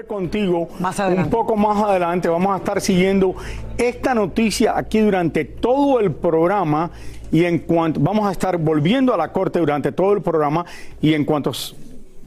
Contigo 0.07 0.69
más 0.79 0.99
un 0.99 1.29
poco 1.31 1.55
más 1.55 1.81
adelante 1.81 2.27
vamos 2.27 2.53
a 2.53 2.57
estar 2.57 2.79
siguiendo 2.79 3.35
esta 3.75 4.13
noticia 4.13 4.77
aquí 4.77 4.99
durante 4.99 5.45
todo 5.45 5.99
el 5.99 6.11
programa 6.11 6.91
y 7.31 7.45
en 7.45 7.59
cuanto 7.59 7.99
vamos 7.99 8.27
a 8.27 8.31
estar 8.31 8.57
volviendo 8.57 9.13
a 9.13 9.17
la 9.17 9.31
corte 9.31 9.57
durante 9.57 9.91
todo 9.91 10.13
el 10.13 10.21
programa 10.21 10.63
y 11.01 11.13
en 11.15 11.25
cuanto 11.25 11.53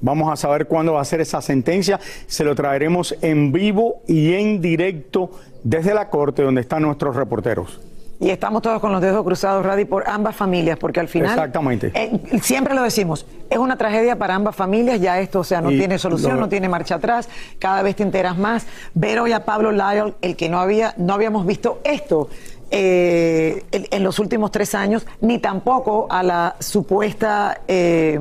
Vamos 0.00 0.32
a 0.32 0.36
saber 0.36 0.66
cuándo 0.66 0.94
va 0.94 1.00
a 1.00 1.04
ser 1.04 1.20
esa 1.20 1.40
sentencia. 1.42 1.98
Se 2.26 2.44
lo 2.44 2.54
traeremos 2.54 3.14
en 3.20 3.52
vivo 3.52 4.02
y 4.06 4.32
en 4.34 4.60
directo 4.60 5.30
desde 5.64 5.94
la 5.94 6.08
corte 6.08 6.42
donde 6.42 6.60
están 6.60 6.82
nuestros 6.82 7.16
reporteros. 7.16 7.80
Y 8.20 8.30
estamos 8.30 8.62
todos 8.62 8.80
con 8.80 8.90
los 8.90 9.00
dedos 9.00 9.22
cruzados, 9.24 9.64
Radi, 9.64 9.84
por 9.84 10.08
ambas 10.08 10.34
familias, 10.34 10.76
porque 10.76 10.98
al 10.98 11.06
final. 11.06 11.28
Exactamente. 11.30 11.92
eh, 11.94 12.20
siempre 12.42 12.74
lo 12.74 12.82
decimos, 12.82 13.24
es 13.48 13.58
una 13.58 13.76
tragedia 13.78 14.16
para 14.16 14.34
ambas 14.34 14.56
familias, 14.56 15.00
ya 15.00 15.20
esto, 15.20 15.38
o 15.38 15.44
sea, 15.44 15.60
no 15.60 15.70
Y 15.70 15.78
tiene 15.78 15.98
solución, 16.00 16.34
lo- 16.34 16.40
no 16.40 16.48
tiene 16.48 16.68
marcha 16.68 16.96
atrás, 16.96 17.28
cada 17.60 17.80
vez 17.82 17.94
te 17.94 18.02
enteras 18.02 18.36
más. 18.36 18.66
Ver 18.94 19.20
hoy 19.20 19.30
a 19.30 19.44
Pablo 19.44 19.70
Lyle, 19.70 20.14
el 20.20 20.34
que 20.34 20.48
no 20.48 20.58
había, 20.58 20.94
no 20.96 21.14
habíamos 21.14 21.46
visto 21.46 21.80
esto. 21.84 22.28
eh, 22.70 23.62
en, 23.72 23.86
en 23.90 24.02
los 24.02 24.18
últimos 24.18 24.50
tres 24.50 24.74
años, 24.74 25.06
ni 25.20 25.38
tampoco 25.38 26.06
a 26.10 26.22
la 26.22 26.56
supuesta, 26.58 27.60
eh, 27.66 28.20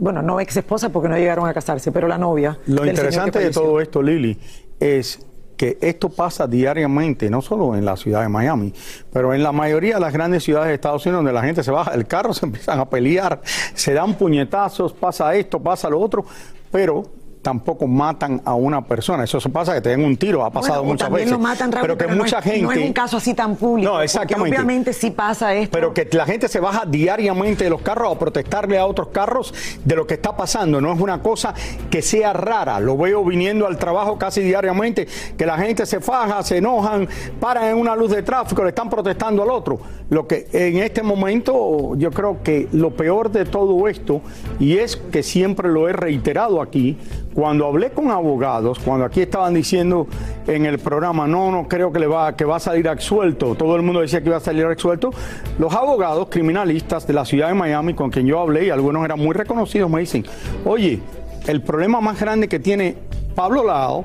bueno, 0.00 0.22
no 0.22 0.40
ex 0.40 0.56
esposa 0.56 0.88
porque 0.88 1.08
no 1.08 1.16
llegaron 1.16 1.46
a 1.46 1.52
casarse, 1.52 1.92
pero 1.92 2.08
la 2.08 2.16
novia. 2.16 2.58
Lo 2.66 2.86
interesante 2.86 3.38
de 3.38 3.50
todo 3.50 3.80
esto, 3.80 4.02
Lili, 4.02 4.38
es 4.80 5.20
que 5.58 5.76
esto 5.82 6.08
pasa 6.08 6.46
diariamente, 6.46 7.28
no 7.28 7.42
solo 7.42 7.76
en 7.76 7.84
la 7.84 7.94
ciudad 7.98 8.22
de 8.22 8.30
Miami, 8.30 8.72
pero 9.12 9.34
en 9.34 9.42
la 9.42 9.52
mayoría 9.52 9.96
de 9.96 10.00
las 10.00 10.10
grandes 10.10 10.42
ciudades 10.42 10.68
de 10.68 10.74
Estados 10.74 11.04
Unidos 11.04 11.18
donde 11.18 11.34
la 11.34 11.42
gente 11.42 11.62
se 11.62 11.70
baja 11.70 11.90
del 11.90 12.06
carro, 12.06 12.32
se 12.34 12.46
empiezan 12.46 12.80
a 12.80 12.88
pelear, 12.88 13.42
se 13.74 13.92
dan 13.92 14.14
puñetazos, 14.14 14.94
pasa 14.94 15.34
esto, 15.34 15.60
pasa 15.60 15.90
lo 15.90 16.00
otro, 16.00 16.24
pero 16.72 17.04
tampoco 17.42 17.86
matan 17.86 18.42
a 18.44 18.54
una 18.54 18.84
persona. 18.84 19.24
Eso 19.24 19.40
se 19.40 19.48
pasa 19.48 19.72
que 19.74 19.80
te 19.80 19.88
den 19.90 20.04
un 20.04 20.16
tiro, 20.16 20.44
ha 20.44 20.50
pasado 20.50 20.80
Bueno, 20.80 20.92
muchas 20.92 21.06
también 21.08 21.26
veces. 21.26 21.32
lo 21.32 21.38
matan, 21.42 21.72
Raúl, 21.72 21.82
pero 21.82 21.96
que 21.98 22.06
mucha 22.14 22.38
es- 22.38 22.44
gente 22.44 22.60
No 22.62 22.72
es 22.72 22.78
un 22.86 22.92
caso 22.92 23.16
así 23.16 23.32
tan 23.34 23.56
público. 23.56 23.90
No, 23.92 24.02
exactamente. 24.02 24.56
obviamente 24.56 24.92
sí 24.92 25.10
pasa 25.10 25.54
esto. 25.54 25.72
Pero 25.72 25.94
que 25.94 26.06
la 26.12 26.26
gente 26.26 26.48
se 26.48 26.60
baja 26.60 26.84
diariamente 26.86 27.64
de 27.64 27.70
los 27.70 27.80
carros 27.80 28.14
a 28.14 28.18
protestarle 28.18 28.78
a 28.78 28.84
otros 28.86 29.08
carros 29.08 29.54
de 29.84 29.96
lo 29.96 30.06
que 30.06 30.14
está 30.14 30.36
pasando. 30.36 30.80
No 30.80 30.92
es 30.92 31.00
una 31.00 31.22
cosa 31.22 31.54
que 31.90 32.02
sea 32.02 32.32
rara. 32.34 32.78
Lo 32.80 32.96
veo 32.98 33.24
viniendo 33.24 33.66
al 33.66 33.78
trabajo 33.78 34.18
casi 34.18 34.42
diariamente, 34.42 35.08
que 35.38 35.46
la 35.46 35.56
gente 35.56 35.86
se 35.86 36.00
faja, 36.00 36.42
se 36.42 36.58
enojan, 36.58 37.08
paran 37.40 37.64
en 37.64 37.76
una 37.78 37.96
luz 37.96 38.10
de 38.10 38.22
tráfico, 38.22 38.62
le 38.62 38.68
están 38.70 38.90
protestando 38.90 39.42
al 39.42 39.50
otro. 39.50 39.80
Lo 40.10 40.26
que 40.26 40.48
en 40.52 40.78
este 40.78 41.02
momento 41.02 41.94
yo 41.96 42.10
creo 42.10 42.42
que 42.42 42.68
lo 42.72 42.90
peor 42.90 43.30
de 43.30 43.44
todo 43.44 43.88
esto, 43.88 44.20
y 44.58 44.76
es 44.76 44.96
que 44.96 45.22
siempre 45.22 45.68
lo 45.70 45.88
he 45.88 45.92
reiterado 45.92 46.60
aquí, 46.60 46.98
cuando 47.34 47.66
hablé 47.66 47.90
con 47.90 48.10
abogados, 48.10 48.78
cuando 48.78 49.04
aquí 49.04 49.22
estaban 49.22 49.54
diciendo 49.54 50.06
en 50.46 50.66
el 50.66 50.78
programa, 50.78 51.26
no, 51.26 51.50
no 51.50 51.68
creo 51.68 51.92
que 51.92 52.00
le 52.00 52.06
va, 52.06 52.36
que 52.36 52.44
va 52.44 52.56
a 52.56 52.60
salir 52.60 52.88
absuelto, 52.88 53.54
todo 53.54 53.76
el 53.76 53.82
mundo 53.82 54.00
decía 54.00 54.20
que 54.20 54.28
iba 54.28 54.36
a 54.36 54.40
salir 54.40 54.64
absuelto, 54.64 55.10
los 55.58 55.72
abogados 55.72 56.28
criminalistas 56.30 57.06
de 57.06 57.12
la 57.12 57.24
ciudad 57.24 57.48
de 57.48 57.54
Miami, 57.54 57.94
con 57.94 58.10
quien 58.10 58.26
yo 58.26 58.40
hablé, 58.40 58.66
y 58.66 58.70
algunos 58.70 59.04
eran 59.04 59.18
muy 59.18 59.34
reconocidos, 59.34 59.90
me 59.90 60.00
dicen, 60.00 60.24
oye, 60.64 61.00
el 61.46 61.62
problema 61.62 62.00
más 62.00 62.20
grande 62.20 62.48
que 62.48 62.58
tiene 62.58 62.96
Pablo 63.34 63.64
Lao 63.64 64.04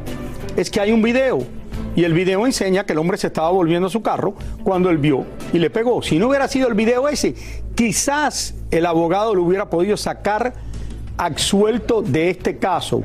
es 0.55 0.70
que 0.70 0.79
hay 0.79 0.91
un 0.91 1.01
video. 1.01 1.39
Y 1.96 2.03
el 2.03 2.13
video 2.13 2.46
enseña 2.46 2.86
que 2.86 2.94
el 2.94 3.00
hombre 3.00 3.17
se 3.17 3.27
estaba 3.27 3.50
volviendo 3.51 3.88
a 3.88 3.89
su 3.89 4.01
carro 4.01 4.34
cuando 4.63 4.89
él 4.89 4.98
vio 4.98 5.25
y 5.53 5.60
le 5.60 5.70
pegó. 5.70 6.01
Si 6.01 6.20
no 6.20 6.27
hubiera 6.27 6.48
sido 6.48 6.67
el 6.67 6.74
video 6.74 7.08
ese, 7.08 7.36
quizás 7.74 8.53
el 8.70 8.86
abogado 8.86 9.34
lo 9.34 9.44
hubiera 9.44 9.70
podido 9.70 9.96
sacar 9.96 10.53
absuelto 11.17 12.01
de 12.01 12.29
este 12.29 12.57
caso. 12.57 13.03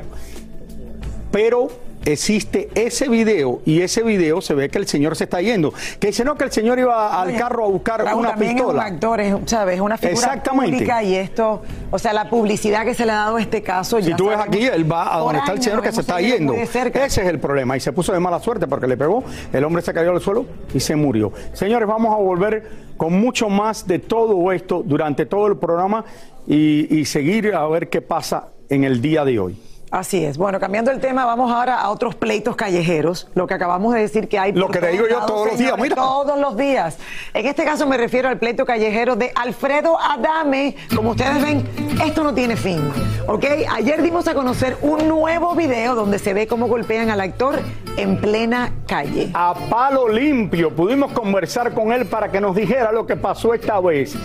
Pero 1.31 1.69
existe 2.05 2.69
ese 2.75 3.09
video 3.09 3.61
y 3.65 3.81
ese 3.81 4.03
video 4.03 4.41
se 4.41 4.53
ve 4.53 4.69
que 4.69 4.77
el 4.77 4.87
señor 4.87 5.15
se 5.15 5.25
está 5.25 5.41
yendo. 5.41 5.73
Que 5.99 6.07
dice 6.07 6.23
no 6.23 6.35
que 6.35 6.45
el 6.45 6.51
señor 6.51 6.79
iba 6.79 7.21
al 7.21 7.35
carro 7.37 7.65
a 7.65 7.67
buscar 7.67 8.03
Raúl, 8.03 8.19
una 8.19 8.29
también 8.31 8.55
pistola. 8.55 8.83
Es 8.83 8.87
un 8.89 8.93
actor, 8.93 9.21
es, 9.21 9.35
¿sabes? 9.45 9.75
Es 9.75 9.81
una 9.81 9.97
figura 9.97 10.13
Exactamente. 10.13 10.71
pública 10.71 11.03
y 11.03 11.15
esto, 11.15 11.61
o 11.89 11.99
sea, 11.99 12.13
la 12.13 12.29
publicidad 12.29 12.85
que 12.85 12.93
se 12.93 13.05
le 13.05 13.11
ha 13.11 13.15
dado 13.15 13.35
a 13.37 13.41
este 13.41 13.61
caso. 13.61 14.01
Si 14.01 14.09
ya 14.09 14.15
tú 14.15 14.27
ves 14.27 14.39
aquí, 14.39 14.65
él 14.65 14.91
va 14.91 15.15
a 15.15 15.19
donde 15.19 15.39
está 15.39 15.51
el 15.53 15.61
señor 15.61 15.81
que 15.81 15.91
se 15.91 16.01
está 16.01 16.19
yendo. 16.19 16.53
Ese 16.53 16.91
es 17.05 17.17
el 17.17 17.39
problema. 17.39 17.77
Y 17.77 17.79
se 17.79 17.91
puso 17.91 18.13
de 18.13 18.19
mala 18.19 18.39
suerte 18.39 18.67
porque 18.67 18.87
le 18.87 18.97
pegó, 18.97 19.23
el 19.51 19.63
hombre 19.63 19.81
se 19.81 19.93
cayó 19.93 20.11
al 20.11 20.21
suelo 20.21 20.45
y 20.73 20.79
se 20.79 20.95
murió. 20.95 21.31
Señores, 21.53 21.87
vamos 21.87 22.13
a 22.13 22.17
volver 22.17 22.91
con 22.97 23.13
mucho 23.13 23.49
más 23.49 23.87
de 23.87 23.99
todo 23.99 24.51
esto 24.51 24.83
durante 24.85 25.25
todo 25.25 25.47
el 25.47 25.57
programa 25.57 26.05
y, 26.47 26.95
y 26.95 27.05
seguir 27.05 27.53
a 27.53 27.67
ver 27.67 27.89
qué 27.89 28.01
pasa 28.01 28.49
en 28.69 28.83
el 28.83 29.01
día 29.01 29.25
de 29.25 29.39
hoy. 29.39 29.70
Así 29.91 30.23
es. 30.23 30.37
Bueno, 30.37 30.57
cambiando 30.61 30.89
el 30.89 31.01
tema, 31.01 31.25
vamos 31.25 31.51
ahora 31.51 31.81
a 31.81 31.89
otros 31.89 32.15
pleitos 32.15 32.55
callejeros. 32.55 33.27
Lo 33.35 33.45
que 33.45 33.55
acabamos 33.55 33.93
de 33.93 33.99
decir 33.99 34.29
que 34.29 34.39
hay. 34.39 34.53
Lo 34.53 34.69
que 34.69 34.79
te 34.79 34.87
digo 34.87 35.05
yo 35.09 35.19
todos 35.25 35.47
los 35.47 35.57
días, 35.57 35.77
mira. 35.77 35.95
Todos 35.97 36.39
los 36.39 36.55
días. 36.55 36.97
En 37.33 37.45
este 37.45 37.65
caso 37.65 37.85
me 37.85 37.97
refiero 37.97 38.29
al 38.29 38.39
pleito 38.39 38.65
callejero 38.65 39.17
de 39.17 39.33
Alfredo 39.35 39.99
Adame. 39.99 40.77
Como 40.95 41.11
ustedes 41.11 41.41
ven, 41.41 41.67
esto 42.05 42.23
no 42.23 42.33
tiene 42.33 42.55
fin. 42.55 42.79
¿Ok? 43.27 43.43
Ayer 43.69 44.01
dimos 44.01 44.29
a 44.29 44.33
conocer 44.33 44.77
un 44.81 45.09
nuevo 45.09 45.55
video 45.55 45.93
donde 45.93 46.19
se 46.19 46.33
ve 46.33 46.47
cómo 46.47 46.67
golpean 46.67 47.09
al 47.09 47.19
actor 47.19 47.59
en 47.97 48.15
plena 48.21 48.71
calle. 48.87 49.29
A 49.33 49.53
palo 49.69 50.07
limpio, 50.07 50.73
pudimos 50.73 51.11
conversar 51.11 51.73
con 51.73 51.91
él 51.91 52.05
para 52.05 52.31
que 52.31 52.39
nos 52.39 52.55
dijera 52.55 52.93
lo 52.93 53.05
que 53.05 53.17
pasó 53.17 53.53
esta 53.53 53.81
vez. 53.81 54.15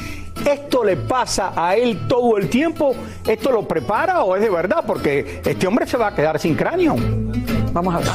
¿Esto 0.45 0.85
le 0.85 0.97
pasa 0.97 1.53
a 1.57 1.77
él 1.77 2.07
todo 2.07 2.37
el 2.37 2.49
tiempo? 2.49 2.95
¿Esto 3.27 3.51
lo 3.51 3.67
prepara 3.67 4.23
o 4.23 4.37
es 4.37 4.43
de 4.43 4.51
verdad? 4.51 4.85
Porque 4.87 5.41
este 5.45 5.67
hombre 5.67 5.87
se 5.87 5.97
va 5.97 6.09
a 6.09 6.15
quedar 6.15 6.39
sin 6.39 6.55
cráneo. 6.55 6.97
Vamos 7.73 7.95
a 7.95 7.99
ver. 7.99 8.09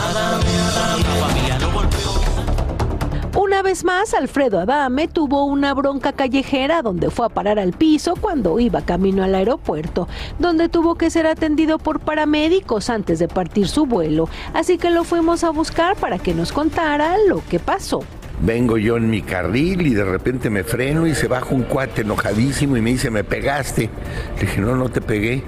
Una 3.38 3.62
vez 3.62 3.84
más, 3.84 4.14
Alfredo 4.14 4.60
Adame 4.60 5.08
tuvo 5.08 5.46
una 5.46 5.74
bronca 5.74 6.14
callejera 6.14 6.82
donde 6.82 7.10
fue 7.10 7.26
a 7.26 7.30
parar 7.30 7.60
al 7.60 7.74
piso 7.74 8.16
cuando 8.20 8.60
iba 8.60 8.82
camino 8.82 9.24
al 9.24 9.36
aeropuerto, 9.36 10.08
donde 10.38 10.68
tuvo 10.68 10.96
que 10.96 11.10
ser 11.10 11.28
atendido 11.28 11.78
por 11.78 12.00
paramédicos 12.00 12.90
antes 12.90 13.20
de 13.20 13.28
partir 13.28 13.68
su 13.68 13.86
vuelo. 13.86 14.28
Así 14.54 14.78
que 14.78 14.90
lo 14.90 15.04
fuimos 15.04 15.44
a 15.44 15.50
buscar 15.50 15.96
para 15.96 16.20
que 16.20 16.34
nos 16.34 16.52
contara 16.52 17.16
lo 17.28 17.42
que 17.50 17.60
pasó. 17.60 18.04
Vengo 18.44 18.80
yo 18.80 18.98
en 18.98 19.10
mi 19.10 19.22
carril 19.22 19.86
y 19.86 19.94
de 19.94 20.04
repente 20.04 20.50
me 20.50 20.64
freno 20.64 21.06
y 21.06 21.14
se 21.14 21.28
baja 21.28 21.54
un 21.54 21.62
cuate 21.64 22.02
enojadísimo 22.02 22.76
y 22.76 22.82
me 22.82 22.90
dice, 22.90 23.12
me 23.12 23.24
pegaste. 23.24 23.90
Le 24.36 24.42
dije, 24.42 24.60
no, 24.60 24.76
no 24.76 24.90
te 24.90 25.00
pegué. 25.00 25.44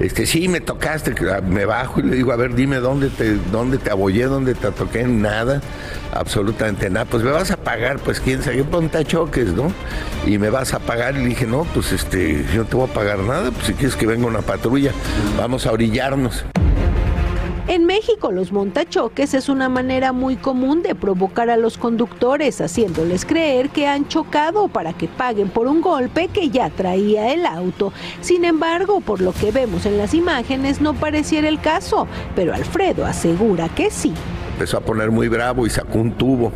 Este, 0.00 0.24
sí, 0.24 0.48
me 0.48 0.60
tocaste. 0.62 1.14
Me 1.42 1.66
bajo 1.66 2.00
y 2.00 2.04
le 2.04 2.16
digo, 2.16 2.32
a 2.32 2.36
ver, 2.36 2.54
dime 2.54 2.76
dónde 2.76 3.10
te, 3.10 3.34
dónde 3.52 3.76
te 3.76 3.90
abollé, 3.90 4.24
dónde 4.24 4.54
te 4.54 4.70
toqué. 4.70 5.04
Nada, 5.04 5.60
absolutamente 6.14 6.88
nada. 6.88 7.04
Pues 7.04 7.22
me 7.22 7.32
vas 7.32 7.50
a 7.50 7.58
pagar, 7.58 7.98
pues 7.98 8.18
quién 8.18 8.42
sabe, 8.42 8.64
ponta 8.64 9.04
choques, 9.04 9.52
¿no? 9.52 9.70
Y 10.26 10.38
me 10.38 10.48
vas 10.48 10.72
a 10.72 10.78
pagar. 10.78 11.16
Y 11.16 11.18
le 11.18 11.26
dije, 11.26 11.46
no, 11.46 11.64
pues 11.74 11.92
este, 11.92 12.46
yo 12.54 12.62
no 12.62 12.68
te 12.68 12.76
voy 12.76 12.88
a 12.88 12.92
pagar 12.94 13.18
nada. 13.18 13.50
Pues 13.50 13.66
si 13.66 13.74
quieres 13.74 13.94
que 13.94 14.06
venga 14.06 14.26
una 14.26 14.40
patrulla, 14.40 14.92
vamos 15.36 15.66
a 15.66 15.72
orillarnos. 15.72 16.46
En 17.68 17.84
México, 17.84 18.32
los 18.32 18.50
montachoques 18.50 19.34
es 19.34 19.50
una 19.50 19.68
manera 19.68 20.14
muy 20.14 20.36
común 20.36 20.82
de 20.82 20.94
provocar 20.94 21.50
a 21.50 21.58
los 21.58 21.76
conductores, 21.76 22.62
haciéndoles 22.62 23.26
creer 23.26 23.68
que 23.68 23.86
han 23.86 24.08
chocado 24.08 24.68
para 24.68 24.94
que 24.94 25.06
paguen 25.06 25.50
por 25.50 25.66
un 25.66 25.82
golpe 25.82 26.28
que 26.28 26.48
ya 26.48 26.70
traía 26.70 27.30
el 27.34 27.44
auto. 27.44 27.92
Sin 28.22 28.46
embargo, 28.46 29.02
por 29.02 29.20
lo 29.20 29.32
que 29.32 29.50
vemos 29.50 29.84
en 29.84 29.98
las 29.98 30.14
imágenes, 30.14 30.80
no 30.80 30.94
pareciera 30.94 31.46
el 31.46 31.60
caso, 31.60 32.08
pero 32.34 32.54
Alfredo 32.54 33.04
asegura 33.04 33.68
que 33.68 33.90
sí. 33.90 34.14
empezó 34.54 34.78
a 34.78 34.80
poner 34.80 35.10
muy 35.10 35.28
bravo 35.28 35.66
y 35.66 35.70
sacó 35.70 35.98
un 35.98 36.12
tubo. 36.12 36.50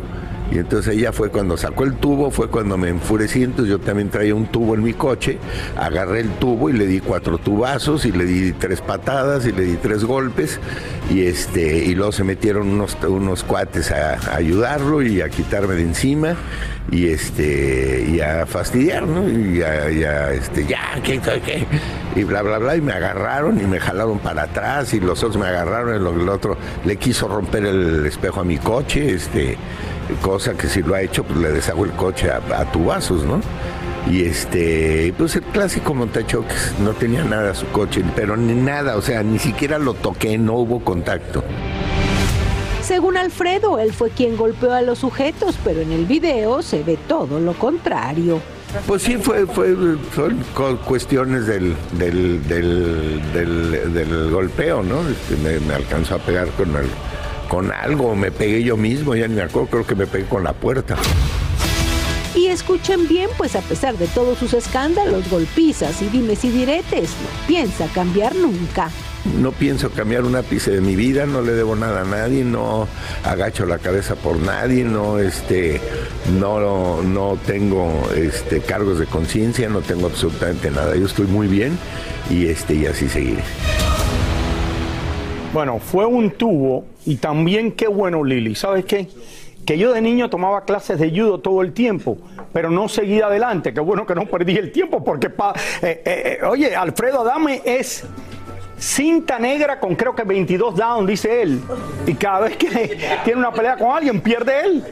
Y 0.53 0.59
entonces 0.59 0.95
ella 0.95 1.11
fue 1.11 1.29
cuando 1.31 1.57
sacó 1.57 1.83
el 1.83 1.95
tubo, 1.95 2.29
fue 2.29 2.47
cuando 2.47 2.77
me 2.77 2.89
enfurecí, 2.89 3.41
entonces 3.41 3.71
yo 3.71 3.79
también 3.79 4.09
traía 4.11 4.35
un 4.35 4.45
tubo 4.45 4.75
en 4.75 4.83
mi 4.83 4.93
coche, 4.93 5.39
agarré 5.75 6.19
el 6.19 6.29
tubo 6.29 6.69
y 6.69 6.73
le 6.73 6.85
di 6.85 6.99
cuatro 6.99 7.39
tubazos 7.39 8.05
y 8.05 8.11
le 8.11 8.23
di 8.25 8.51
tres 8.51 8.79
patadas 8.79 9.47
y 9.47 9.51
le 9.51 9.63
di 9.63 9.77
tres 9.77 10.03
golpes 10.03 10.59
y 11.09 11.23
este 11.25 11.79
y 11.85 11.95
luego 11.95 12.11
se 12.11 12.23
metieron 12.23 12.67
unos, 12.69 12.95
unos 13.07 13.43
cuates 13.43 13.89
a, 13.91 14.35
ayudarlo 14.35 15.01
y 15.01 15.21
a 15.21 15.29
quitarme 15.29 15.73
de 15.73 15.81
encima 15.81 16.35
y 16.91 17.07
este 17.07 18.05
y 18.11 18.19
a 18.19 18.45
fastidiar, 18.45 19.07
¿no? 19.07 19.27
Y 19.27 19.63
a, 19.63 20.31
este 20.33 20.67
ya, 20.67 21.01
¿qué, 21.03 21.19
qué? 21.19 21.65
Y 22.15 22.25
bla 22.25 22.43
bla 22.43 22.59
bla 22.59 22.75
y 22.77 22.81
me 22.81 22.93
agarraron 22.93 23.59
y 23.59 23.63
me 23.63 23.79
jalaron 23.79 24.19
para 24.19 24.43
atrás 24.43 24.93
y 24.93 24.99
los 24.99 25.23
otros 25.23 25.37
me 25.41 25.47
agarraron 25.47 26.03
lo- 26.03 26.11
el 26.21 26.29
otro 26.29 26.57
le 26.85 26.97
quiso 26.97 27.27
romper 27.27 27.65
el 27.65 28.05
espejo 28.05 28.41
a 28.41 28.43
mi 28.43 28.59
coche, 28.59 29.15
este 29.15 29.57
cosa 30.21 30.53
que 30.53 30.67
si 30.67 30.81
lo 30.81 30.95
ha 30.95 31.01
hecho 31.01 31.23
pues 31.23 31.39
le 31.39 31.51
deshago 31.51 31.85
el 31.85 31.91
coche 31.91 32.29
a, 32.31 32.37
a 32.59 32.71
tubazos, 32.71 33.23
¿no? 33.23 33.41
Y 34.09 34.23
este, 34.23 35.13
pues 35.17 35.35
el 35.37 35.43
clásico 35.43 35.93
montachoques, 35.93 36.73
no 36.83 36.91
tenía 36.91 37.23
nada 37.23 37.55
su 37.55 37.65
coche, 37.67 38.03
pero 38.15 38.35
ni 38.35 38.53
nada, 38.53 38.97
o 38.97 39.01
sea, 39.01 39.23
ni 39.23 39.39
siquiera 39.39 39.79
lo 39.79 39.93
toqué, 39.93 40.37
no 40.37 40.55
hubo 40.55 40.83
contacto. 40.83 41.41
Según 42.81 43.15
Alfredo, 43.15 43.79
él 43.79 43.93
fue 43.93 44.09
quien 44.09 44.35
golpeó 44.35 44.73
a 44.73 44.81
los 44.81 44.99
sujetos, 44.99 45.57
pero 45.63 45.79
en 45.79 45.93
el 45.93 46.05
video 46.05 46.61
se 46.61 46.83
ve 46.83 46.97
todo 47.07 47.39
lo 47.39 47.53
contrario. 47.53 48.41
Pues 48.87 49.03
sí, 49.03 49.15
fue, 49.17 49.45
fue, 49.45 49.73
son 50.13 50.43
cuestiones 50.85 51.45
del, 51.47 51.73
del, 51.97 52.45
del, 52.47 53.21
del- 53.33 53.93
del 53.93 54.31
golpeo, 54.31 54.83
¿no? 54.83 55.07
Este, 55.07 55.37
me, 55.37 55.59
me 55.65 55.75
alcanzó 55.75 56.15
a 56.15 56.17
pegar 56.19 56.49
con, 56.49 56.75
el- 56.75 56.89
con 57.53 57.71
algo, 57.71 58.15
me 58.15 58.31
pegué 58.31 58.63
yo 58.63 58.75
mismo, 58.77 59.13
ya 59.13 59.27
ni 59.27 59.35
me 59.35 59.43
acuerdo, 59.43 59.69
creo 59.69 59.85
que 59.85 59.93
me 59.93 60.07
pegué 60.07 60.25
con 60.25 60.43
la 60.43 60.53
puerta. 60.53 60.97
Y 62.33 62.47
escuchen 62.47 63.07
bien, 63.07 63.29
pues 63.37 63.55
a 63.55 63.61
pesar 63.61 63.95
de 63.95 64.07
todos 64.07 64.39
sus 64.39 64.55
escándalos, 64.55 65.29
golpizas 65.29 66.01
y 66.01 66.07
dimes 66.07 66.43
y 66.45 66.49
diretes, 66.49 67.11
no 67.11 67.47
piensa 67.47 67.85
cambiar 67.93 68.35
nunca. 68.35 68.89
no 69.39 69.51
pienso 69.51 69.91
cambiar 69.91 70.23
un 70.23 70.35
ápice 70.35 70.71
de 70.71 70.81
mi 70.81 70.95
vida, 70.95 71.27
no 71.27 71.43
le 71.43 71.51
debo 71.51 71.75
nada 71.75 72.01
a 72.01 72.05
nadie, 72.05 72.43
no 72.43 72.87
agacho 73.23 73.67
la 73.67 73.77
cabeza 73.77 74.15
por 74.15 74.39
nadie, 74.39 74.83
no 74.83 75.19
este 75.19 75.79
no 76.39 77.03
no 77.03 77.37
tengo 77.45 78.09
este 78.15 78.61
cargos 78.61 78.97
de 78.97 79.05
conciencia, 79.05 79.69
no 79.69 79.81
tengo 79.81 80.07
absolutamente 80.07 80.71
nada. 80.71 80.95
Yo 80.95 81.05
estoy 81.05 81.27
muy 81.27 81.47
bien 81.47 81.77
y 82.31 82.47
este 82.47 82.73
y 82.73 82.87
así 82.87 83.07
seguiré. 83.07 83.43
Bueno, 85.53 85.77
fue 85.77 86.07
un 86.07 86.31
tubo 86.31 86.85
y 87.05 87.17
también 87.17 87.73
qué 87.73 87.87
bueno 87.87 88.23
Lili, 88.23 88.55
¿sabes 88.55 88.85
qué? 88.85 89.07
Que 89.67 89.77
yo 89.77 89.93
de 89.93 90.01
niño 90.01 90.27
tomaba 90.27 90.65
clases 90.65 90.97
de 90.97 91.11
judo 91.11 91.41
todo 91.41 91.61
el 91.61 91.73
tiempo, 91.73 92.17
pero 92.51 92.71
no 92.71 92.89
seguía 92.89 93.27
adelante. 93.27 93.71
Qué 93.71 93.79
bueno 93.79 94.03
que 94.07 94.15
no 94.15 94.25
perdí 94.25 94.57
el 94.57 94.71
tiempo 94.71 95.03
porque, 95.03 95.29
pa, 95.29 95.53
eh, 95.83 96.01
eh, 96.03 96.39
eh, 96.41 96.45
oye, 96.45 96.75
Alfredo 96.75 97.21
Adame 97.21 97.61
es 97.65 98.03
cinta 98.83 99.39
negra 99.39 99.79
con 99.79 99.95
creo 99.95 100.13
que 100.13 100.23
22 100.23 100.75
down, 100.75 101.05
dice 101.07 101.41
él. 101.41 101.61
Y 102.05 102.15
cada 102.15 102.41
vez 102.41 102.57
que 102.57 102.67
tiene 103.23 103.39
una 103.39 103.51
pelea 103.51 103.77
con 103.77 103.95
alguien, 103.95 104.19
pierde 104.19 104.59
él. 104.61 104.83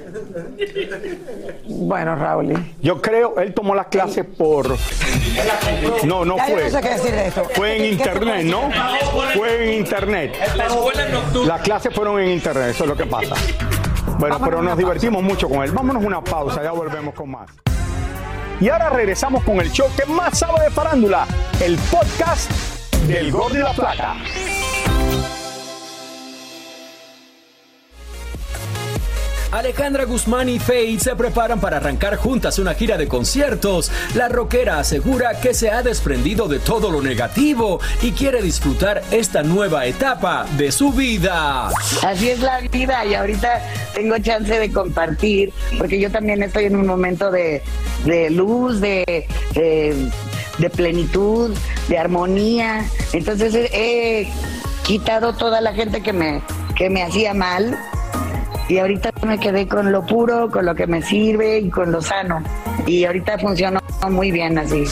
Bueno, 1.68 2.16
Raúl. 2.16 2.54
Yo 2.82 3.02
creo, 3.02 3.38
él 3.40 3.54
tomó 3.54 3.76
las 3.76 3.88
clases 3.88 4.26
por... 4.26 4.70
No, 6.06 6.24
no 6.24 6.38
fue. 6.38 6.64
no 6.64 6.70
sé 6.70 6.82
qué 6.82 6.90
decir 6.90 7.12
de 7.12 7.28
esto. 7.28 7.44
Fue 7.54 7.76
en 7.76 7.78
¿Qué- 7.78 8.04
qué 8.04 8.10
internet, 8.10 8.46
¿no? 8.46 8.70
Fue 9.36 9.64
en 9.74 9.80
internet. 9.80 10.36
Las 11.46 11.62
clases 11.62 11.94
fueron 11.94 12.20
en 12.22 12.30
internet, 12.30 12.70
eso 12.70 12.84
es 12.86 12.90
lo 12.90 12.96
que 12.96 13.06
pasa. 13.06 13.36
Bueno, 14.18 14.40
pero 14.44 14.62
nos 14.62 14.78
divertimos 14.78 15.22
mucho 15.22 15.50
con 15.50 15.64
él. 15.64 15.72
Vámonos 15.72 16.04
a 16.04 16.08
una 16.08 16.24
pausa, 16.24 16.64
ya 16.64 16.72
volvemos 16.72 17.14
con 17.14 17.32
más. 17.32 17.50
Y 18.62 18.70
ahora 18.70 18.90
regresamos 18.90 19.44
con 19.44 19.60
el 19.60 19.72
show 19.72 19.88
que 19.98 20.06
más 20.06 20.38
sabe 20.40 20.64
de 20.66 20.70
farándula, 20.70 21.26
el 21.62 21.76
podcast 21.90 22.52
del 23.08 23.32
Gol 23.32 23.54
de 23.54 23.60
la 23.60 23.74
Plata. 23.74 24.16
Alejandra 29.52 30.06
Guzmán 30.06 30.48
y 30.48 30.60
Faye 30.60 30.98
se 30.98 31.14
preparan 31.14 31.60
para 31.60 31.78
arrancar 31.78 32.16
juntas 32.16 32.58
una 32.58 32.74
gira 32.74 32.98
de 32.98 33.10
conciertos. 33.10 33.92
La 34.16 34.30
rockera 34.30 34.80
asegura 34.80 35.42
que 35.42 35.54
se 35.54 35.70
ha 35.70 35.84
desprendido 35.84 36.48
de 36.48 36.60
todo 36.60 36.90
lo 36.90 37.02
negativo 37.02 37.82
y 38.02 38.12
quiere 38.12 38.42
disfrutar 38.42 39.04
esta 39.12 39.44
nueva 39.44 39.86
etapa 39.88 40.46
de 40.58 40.72
su 40.72 40.94
vida. 40.94 41.68
Así 42.02 42.30
es 42.30 42.40
la 42.40 42.62
vida 42.62 43.06
y 43.06 43.14
ahorita 43.14 43.62
tengo 43.94 44.18
chance 44.20 44.58
de 44.58 44.72
compartir, 44.72 45.52
porque 45.78 46.00
yo 46.00 46.10
también 46.10 46.42
estoy 46.44 46.66
en 46.66 46.78
un 46.78 46.88
momento 46.88 47.30
de, 47.30 47.62
de 48.06 48.30
luz, 48.30 48.80
de, 48.80 49.28
de, 49.54 50.10
de 50.58 50.70
plenitud, 50.70 51.56
de 51.88 51.98
armonía. 51.98 52.86
Entonces 53.14 53.54
he, 53.56 54.28
quitado 54.84 55.34
toda 55.34 55.62
la 55.62 55.74
gente 55.74 56.02
que 56.02 56.12
me, 56.12 56.42
que 56.76 56.90
me 56.90 57.04
hacía 57.04 57.34
mal 57.34 57.78
y 58.68 58.80
ahorita 58.80 59.12
me 59.26 59.40
quedé 59.40 59.68
con 59.68 59.92
lo 59.92 60.06
puro, 60.06 60.50
con 60.50 60.66
lo 60.66 60.76
que 60.76 60.88
me 60.88 61.02
sirve 61.02 61.60
y 61.60 61.70
con 61.70 61.92
lo 61.92 62.02
sano. 62.02 62.44
Y 62.88 63.06
ahorita 63.06 63.38
funcionó 63.38 63.80
muy 64.10 64.32
bien 64.32 64.58
así. 64.58 64.86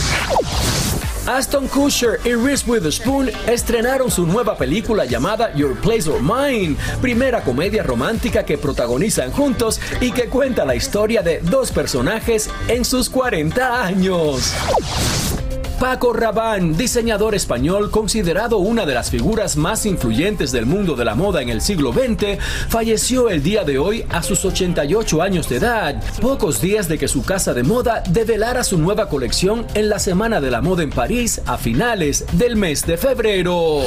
Aston 1.29 1.67
Kutcher 1.67 2.19
y 2.25 2.33
Reese 2.33 2.69
Witherspoon 2.69 3.29
estrenaron 3.47 4.09
su 4.09 4.25
nueva 4.25 4.57
película 4.57 5.05
llamada 5.05 5.53
Your 5.53 5.75
Place 5.79 6.09
or 6.09 6.21
Mine, 6.21 6.75
primera 7.01 7.43
comedia 7.43 7.83
romántica 7.83 8.43
que 8.43 8.57
protagonizan 8.57 9.31
juntos 9.31 9.79
y 10.01 10.11
que 10.11 10.25
cuenta 10.25 10.65
la 10.65 10.75
historia 10.75 11.21
de 11.21 11.39
dos 11.41 11.71
personajes 11.71 12.49
en 12.67 12.83
sus 12.83 13.09
40 13.09 13.85
años. 13.85 14.53
Paco 15.79 16.11
Rabanne, 16.11 16.75
diseñador 16.75 17.35
español 17.35 17.89
considerado 17.89 18.57
una 18.57 18.85
de 18.85 18.93
las 18.93 19.09
figuras 19.09 19.55
más 19.55 19.85
influyentes 19.85 20.51
del 20.51 20.65
mundo 20.65 20.95
de 20.95 21.05
la 21.05 21.15
moda 21.15 21.41
en 21.41 21.47
el 21.47 21.61
siglo 21.61 21.93
XX, 21.93 22.37
falleció 22.67 23.29
el 23.29 23.41
día 23.41 23.63
de 23.63 23.79
hoy 23.79 24.03
a 24.09 24.21
sus 24.21 24.43
88 24.43 25.21
años 25.21 25.47
de 25.47 25.55
edad, 25.55 26.03
pocos 26.19 26.59
días 26.59 26.89
de 26.89 26.97
que 26.97 27.07
su 27.07 27.23
casa 27.23 27.53
de 27.53 27.63
moda 27.63 28.03
develara 28.09 28.65
su 28.65 28.77
nueva 28.77 29.07
colección 29.07 29.65
en 29.73 29.87
la 29.87 29.99
Semana 29.99 30.41
de 30.41 30.51
la 30.51 30.61
Moda 30.61 30.83
en 30.83 30.89
París 30.89 31.41
a 31.45 31.57
finales 31.57 32.25
del 32.33 32.57
mes 32.57 32.85
de 32.85 32.97
febrero. 32.97 33.83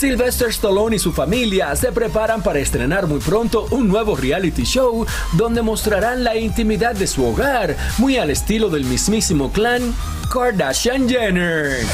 Sylvester 0.00 0.48
Stallone 0.48 0.96
y 0.96 0.98
su 0.98 1.12
familia 1.12 1.76
se 1.76 1.92
preparan 1.92 2.42
para 2.42 2.58
estrenar 2.58 3.06
muy 3.06 3.20
pronto 3.20 3.66
un 3.70 3.86
nuevo 3.86 4.16
reality 4.16 4.62
show 4.62 5.04
donde 5.32 5.60
mostrarán 5.60 6.24
la 6.24 6.38
intimidad 6.38 6.94
de 6.94 7.06
su 7.06 7.22
hogar, 7.22 7.76
muy 7.98 8.16
al 8.16 8.30
estilo 8.30 8.70
del 8.70 8.86
mismísimo 8.86 9.52
clan 9.52 9.94
Kardashian 10.32 11.06
Jenner. 11.06 11.84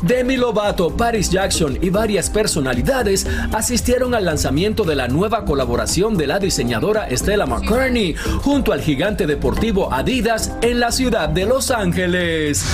Demi 0.00 0.38
Lovato, 0.38 0.96
Paris 0.96 1.28
Jackson 1.28 1.78
y 1.82 1.90
varias 1.90 2.30
personalidades 2.30 3.26
asistieron 3.52 4.14
al 4.14 4.24
lanzamiento 4.24 4.84
de 4.84 4.94
la 4.94 5.06
nueva 5.06 5.44
colaboración 5.44 6.16
de 6.16 6.26
la 6.26 6.38
diseñadora 6.38 7.08
Stella 7.14 7.44
McCartney 7.44 8.14
junto 8.40 8.72
al 8.72 8.80
gigante 8.80 9.26
deportivo 9.26 9.92
Adidas 9.92 10.52
en 10.62 10.80
la 10.80 10.90
ciudad 10.90 11.28
de 11.28 11.44
Los 11.44 11.70
Ángeles. 11.70 12.64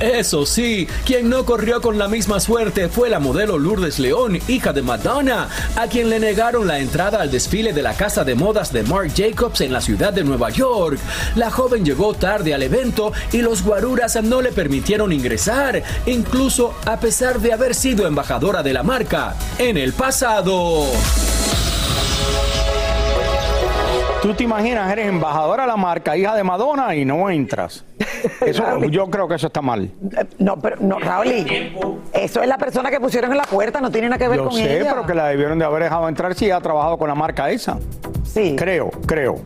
Eso 0.00 0.44
sí, 0.44 0.86
quien 1.06 1.30
no 1.30 1.46
corrió 1.46 1.80
con 1.80 1.96
la 1.96 2.06
misma 2.06 2.38
suerte 2.38 2.88
fue 2.88 3.08
la 3.08 3.18
modelo 3.18 3.58
Lourdes 3.58 3.98
León, 3.98 4.38
hija 4.46 4.74
de 4.74 4.82
Madonna, 4.82 5.48
a 5.74 5.86
quien 5.86 6.10
le 6.10 6.20
negaron 6.20 6.66
la 6.66 6.78
entrada 6.78 7.22
al 7.22 7.30
desfile 7.30 7.72
de 7.72 7.82
la 7.82 7.94
casa 7.94 8.22
de 8.22 8.34
modas 8.34 8.72
de 8.74 8.82
Marc 8.82 9.12
Jacobs 9.16 9.62
en 9.62 9.72
la 9.72 9.80
ciudad 9.80 10.12
de 10.12 10.22
Nueva 10.22 10.50
York. 10.50 10.98
La 11.34 11.50
joven 11.50 11.82
llegó 11.82 12.12
tarde 12.12 12.52
al 12.52 12.62
evento 12.62 13.12
y 13.32 13.38
los 13.38 13.62
guaruras 13.62 14.22
no 14.22 14.42
le 14.42 14.52
permitieron 14.52 15.12
ingresar, 15.12 15.82
incluso 16.04 16.74
a 16.84 17.00
pesar 17.00 17.40
de 17.40 17.54
haber 17.54 17.74
sido 17.74 18.06
embajadora 18.06 18.62
de 18.62 18.74
la 18.74 18.82
marca 18.82 19.34
en 19.58 19.78
el 19.78 19.94
pasado. 19.94 20.84
Tú 24.22 24.34
te 24.34 24.44
imaginas, 24.44 24.90
eres 24.90 25.06
embajadora 25.06 25.64
de 25.64 25.68
la 25.68 25.76
marca, 25.76 26.16
hija 26.16 26.34
de 26.34 26.42
Madonna 26.42 26.94
y 26.96 27.04
no 27.04 27.30
entras. 27.30 27.84
Eso, 28.44 28.64
yo 28.90 29.08
creo 29.08 29.28
que 29.28 29.34
eso 29.36 29.46
está 29.46 29.62
mal. 29.62 29.90
No, 30.38 30.58
pero 30.58 30.76
no, 30.80 30.98
Raúl, 30.98 31.28
eso 32.12 32.42
es 32.42 32.48
la 32.48 32.58
persona 32.58 32.90
que 32.90 32.98
pusieron 32.98 33.30
en 33.30 33.36
la 33.38 33.44
puerta, 33.44 33.80
no 33.80 33.90
tiene 33.90 34.08
nada 34.08 34.18
que 34.18 34.28
ver 34.28 34.38
Yo 34.38 34.44
con 34.44 34.54
sé, 34.54 34.80
ella. 34.80 34.90
pero 34.94 35.06
que 35.06 35.14
la 35.14 35.28
debieron 35.28 35.58
de 35.58 35.64
haber 35.64 35.84
dejado 35.84 36.08
entrar 36.08 36.34
si 36.34 36.50
ha 36.50 36.60
trabajado 36.60 36.98
con 36.98 37.08
la 37.08 37.14
marca 37.14 37.50
esa. 37.50 37.78
Sí. 38.24 38.56
Creo, 38.58 38.90
creo. 39.06 39.36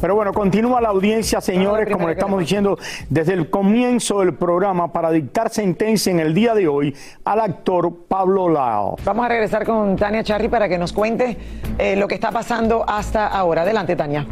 Pero 0.00 0.14
bueno, 0.14 0.32
continúa 0.32 0.80
la 0.80 0.88
audiencia, 0.88 1.40
señores, 1.40 1.88
como 1.90 2.06
le 2.06 2.14
estamos 2.14 2.40
diciendo 2.40 2.78
desde 3.08 3.34
el 3.34 3.50
comienzo 3.50 4.20
del 4.20 4.34
programa 4.34 4.92
para 4.92 5.10
dictar 5.10 5.50
sentencia 5.50 6.10
en 6.10 6.20
el 6.20 6.34
día 6.34 6.54
de 6.54 6.68
hoy 6.68 6.94
al 7.24 7.40
actor 7.40 7.92
Pablo 8.08 8.48
Lao. 8.48 8.96
Vamos 9.04 9.26
a 9.26 9.28
regresar 9.28 9.64
con 9.64 9.96
Tania 9.96 10.22
Charri 10.22 10.48
para 10.48 10.68
que 10.68 10.78
nos 10.78 10.92
cuente 10.92 11.36
eh, 11.78 11.96
lo 11.96 12.08
que 12.08 12.14
está 12.14 12.30
pasando 12.30 12.84
hasta 12.88 13.26
ahora. 13.26 13.62
Adelante, 13.62 13.96
Tania. 13.96 14.26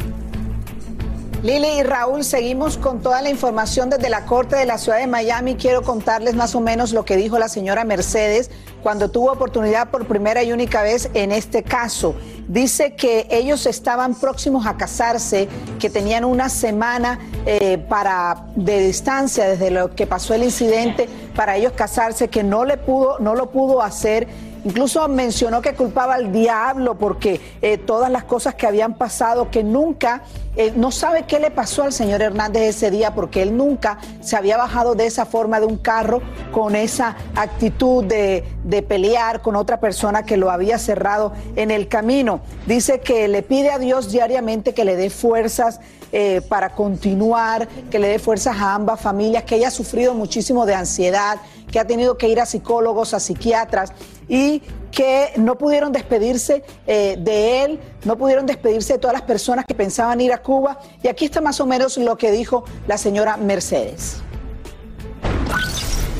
Lili 1.43 1.79
y 1.79 1.83
Raúl, 1.83 2.23
seguimos 2.23 2.77
con 2.77 3.01
toda 3.01 3.23
la 3.23 3.31
información 3.31 3.89
desde 3.89 4.09
la 4.09 4.25
Corte 4.25 4.55
de 4.55 4.65
la 4.65 4.77
Ciudad 4.77 4.99
de 4.99 5.07
Miami. 5.07 5.55
Quiero 5.55 5.81
contarles 5.81 6.35
más 6.35 6.53
o 6.53 6.59
menos 6.59 6.93
lo 6.93 7.03
que 7.03 7.15
dijo 7.15 7.39
la 7.39 7.49
señora 7.49 7.83
Mercedes 7.83 8.51
cuando 8.81 9.09
tuvo 9.09 9.31
oportunidad 9.31 9.89
por 9.89 10.07
primera 10.07 10.43
y 10.43 10.51
única 10.51 10.83
vez 10.83 11.09
en 11.13 11.31
este 11.31 11.63
caso. 11.63 12.15
Dice 12.47 12.95
que 12.95 13.27
ellos 13.29 13.65
estaban 13.65 14.15
próximos 14.15 14.65
a 14.65 14.75
casarse, 14.75 15.47
que 15.79 15.89
tenían 15.89 16.25
una 16.25 16.49
semana 16.49 17.19
eh, 17.45 17.77
para 17.77 18.45
de 18.55 18.87
distancia 18.87 19.47
desde 19.47 19.71
lo 19.71 19.95
que 19.95 20.05
pasó 20.05 20.33
el 20.33 20.43
incidente 20.43 21.07
para 21.35 21.55
ellos 21.55 21.73
casarse, 21.73 22.27
que 22.27 22.43
no 22.43 22.65
le 22.65 22.77
pudo, 22.77 23.19
no 23.19 23.35
lo 23.35 23.51
pudo 23.51 23.81
hacer. 23.81 24.27
Incluso 24.63 25.07
mencionó 25.07 25.61
que 25.61 25.73
culpaba 25.73 26.15
al 26.15 26.31
diablo 26.31 26.97
porque 26.97 27.41
eh, 27.61 27.77
todas 27.77 28.11
las 28.11 28.23
cosas 28.25 28.55
que 28.55 28.67
habían 28.67 28.93
pasado, 28.93 29.49
que 29.49 29.63
nunca, 29.63 30.23
eh, 30.55 30.73
no 30.75 30.91
sabe 30.91 31.23
qué 31.23 31.39
le 31.39 31.49
pasó 31.49 31.83
al 31.83 31.93
señor 31.93 32.21
Hernández 32.21 32.63
ese 32.63 32.91
día 32.91 33.15
porque 33.15 33.41
él 33.41 33.57
nunca 33.57 33.97
se 34.21 34.35
había 34.35 34.57
bajado 34.57 34.93
de 34.93 35.07
esa 35.07 35.25
forma 35.25 35.59
de 35.59 35.65
un 35.65 35.77
carro 35.77 36.21
con 36.51 36.75
esa 36.75 37.15
actitud 37.35 38.03
de, 38.03 38.43
de 38.63 38.81
pelear 38.83 39.41
con 39.41 39.55
otra 39.55 39.79
persona 39.79 40.23
que 40.23 40.37
lo 40.37 40.51
había 40.51 40.77
cerrado 40.77 41.33
en 41.55 41.71
el 41.71 41.87
camino. 41.87 42.41
Dice 42.67 42.99
que 42.99 43.27
le 43.27 43.41
pide 43.41 43.71
a 43.71 43.79
Dios 43.79 44.11
diariamente 44.11 44.73
que 44.73 44.85
le 44.85 44.95
dé 44.95 45.09
fuerzas 45.09 45.79
eh, 46.13 46.41
para 46.49 46.71
continuar, 46.71 47.69
que 47.89 47.97
le 47.97 48.09
dé 48.09 48.19
fuerzas 48.19 48.57
a 48.57 48.75
ambas 48.75 48.99
familias, 48.99 49.43
que 49.43 49.55
ella 49.55 49.69
ha 49.69 49.71
sufrido 49.71 50.13
muchísimo 50.13 50.65
de 50.65 50.75
ansiedad, 50.75 51.37
que 51.71 51.79
ha 51.79 51.85
tenido 51.85 52.17
que 52.17 52.27
ir 52.27 52.39
a 52.39 52.45
psicólogos, 52.45 53.13
a 53.13 53.19
psiquiatras 53.19 53.93
y 54.27 54.61
que 54.91 55.31
no 55.37 55.57
pudieron 55.57 55.91
despedirse 55.91 56.63
eh, 56.85 57.17
de 57.19 57.63
él, 57.63 57.79
no 58.03 58.17
pudieron 58.17 58.45
despedirse 58.45 58.93
de 58.93 58.99
todas 58.99 59.13
las 59.13 59.23
personas 59.23 59.65
que 59.65 59.73
pensaban 59.73 60.19
ir 60.21 60.33
a 60.33 60.41
Cuba. 60.41 60.79
Y 61.01 61.07
aquí 61.07 61.25
está 61.25 61.41
más 61.41 61.59
o 61.59 61.65
menos 61.65 61.97
lo 61.97 62.17
que 62.17 62.31
dijo 62.31 62.65
la 62.87 62.97
señora 62.97 63.37
Mercedes. 63.37 64.17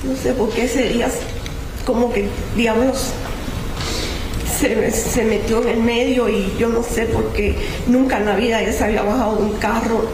No 0.03 0.15
sé 0.15 0.33
por 0.33 0.49
qué 0.49 0.63
ese 0.63 0.89
día, 0.89 1.07
como 1.85 2.11
que, 2.11 2.27
digamos, 2.55 3.11
se, 4.59 4.91
se 4.91 5.23
metió 5.23 5.61
en 5.63 5.69
el 5.69 5.79
medio 5.81 6.29
y 6.29 6.53
yo 6.57 6.69
no 6.69 6.81
sé 6.81 7.05
por 7.05 7.31
qué 7.33 7.55
nunca 7.87 8.17
en 8.17 8.25
la 8.25 8.35
vida 8.35 8.61
él 8.61 8.73
se 8.73 8.83
había 8.83 9.03
bajado 9.03 9.37
de 9.37 9.43
un 9.43 9.53
carro, 9.57 10.05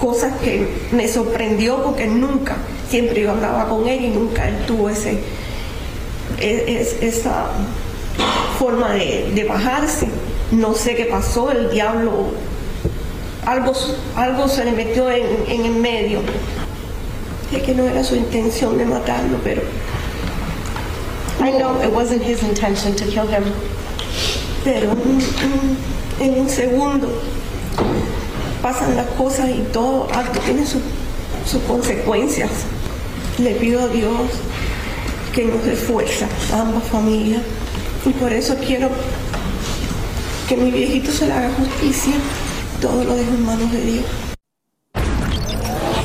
cosas 0.00 0.32
que 0.40 0.66
me 0.92 1.08
sorprendió 1.08 1.82
porque 1.82 2.06
nunca, 2.06 2.56
siempre 2.94 3.22
yo 3.22 3.32
andaba 3.32 3.68
con 3.68 3.88
él 3.88 4.04
y 4.04 4.08
nunca 4.10 4.48
él 4.48 4.54
tuvo 4.68 4.88
ese, 4.88 5.18
e- 6.38 6.64
es- 6.80 7.02
esa 7.02 7.46
forma 8.56 8.92
de, 8.92 9.32
de 9.34 9.42
bajarse. 9.42 10.06
No 10.52 10.74
sé 10.74 10.94
qué 10.94 11.06
pasó, 11.06 11.50
el 11.50 11.70
diablo, 11.72 12.28
algo, 13.46 13.72
algo 14.14 14.46
se 14.46 14.64
le 14.64 14.70
metió 14.70 15.10
en, 15.10 15.26
en 15.48 15.64
el 15.64 15.72
medio. 15.74 16.20
Es 17.52 17.64
que 17.64 17.74
no 17.74 17.82
era 17.82 18.04
su 18.04 18.14
intención 18.14 18.78
de 18.78 18.84
matarlo, 18.84 19.38
pero 19.42 19.62
I 21.40 21.50
know 21.58 21.82
it 21.82 21.92
wasn't 21.92 22.22
his 22.22 22.44
intention 22.44 22.94
to 22.94 23.04
kill 23.06 23.26
him. 23.28 23.42
pero 24.62 24.92
en 26.20 26.40
un 26.40 26.48
segundo 26.48 27.08
pasan 28.62 28.94
las 28.94 29.06
cosas 29.18 29.50
y 29.50 29.64
todo 29.72 30.06
acto 30.14 30.38
tiene 30.46 30.64
su- 30.64 30.80
sus 31.44 31.60
consecuencias. 31.64 32.50
Le 33.38 33.54
pido 33.56 33.80
a 33.80 33.88
Dios 33.88 34.30
que 35.34 35.44
nos 35.44 35.64
dé 35.64 35.74
fuerza 35.74 36.28
ambas 36.52 36.84
familias 36.84 37.42
y 38.06 38.10
por 38.10 38.32
eso 38.32 38.54
quiero 38.64 38.88
que 40.48 40.56
mi 40.56 40.70
viejito 40.70 41.10
se 41.10 41.26
le 41.26 41.32
haga 41.32 41.50
justicia. 41.54 42.14
Todo 42.80 43.02
lo 43.02 43.16
dejo 43.16 43.30
en 43.30 43.44
manos 43.44 43.72
de 43.72 43.80
Dios. 43.80 44.04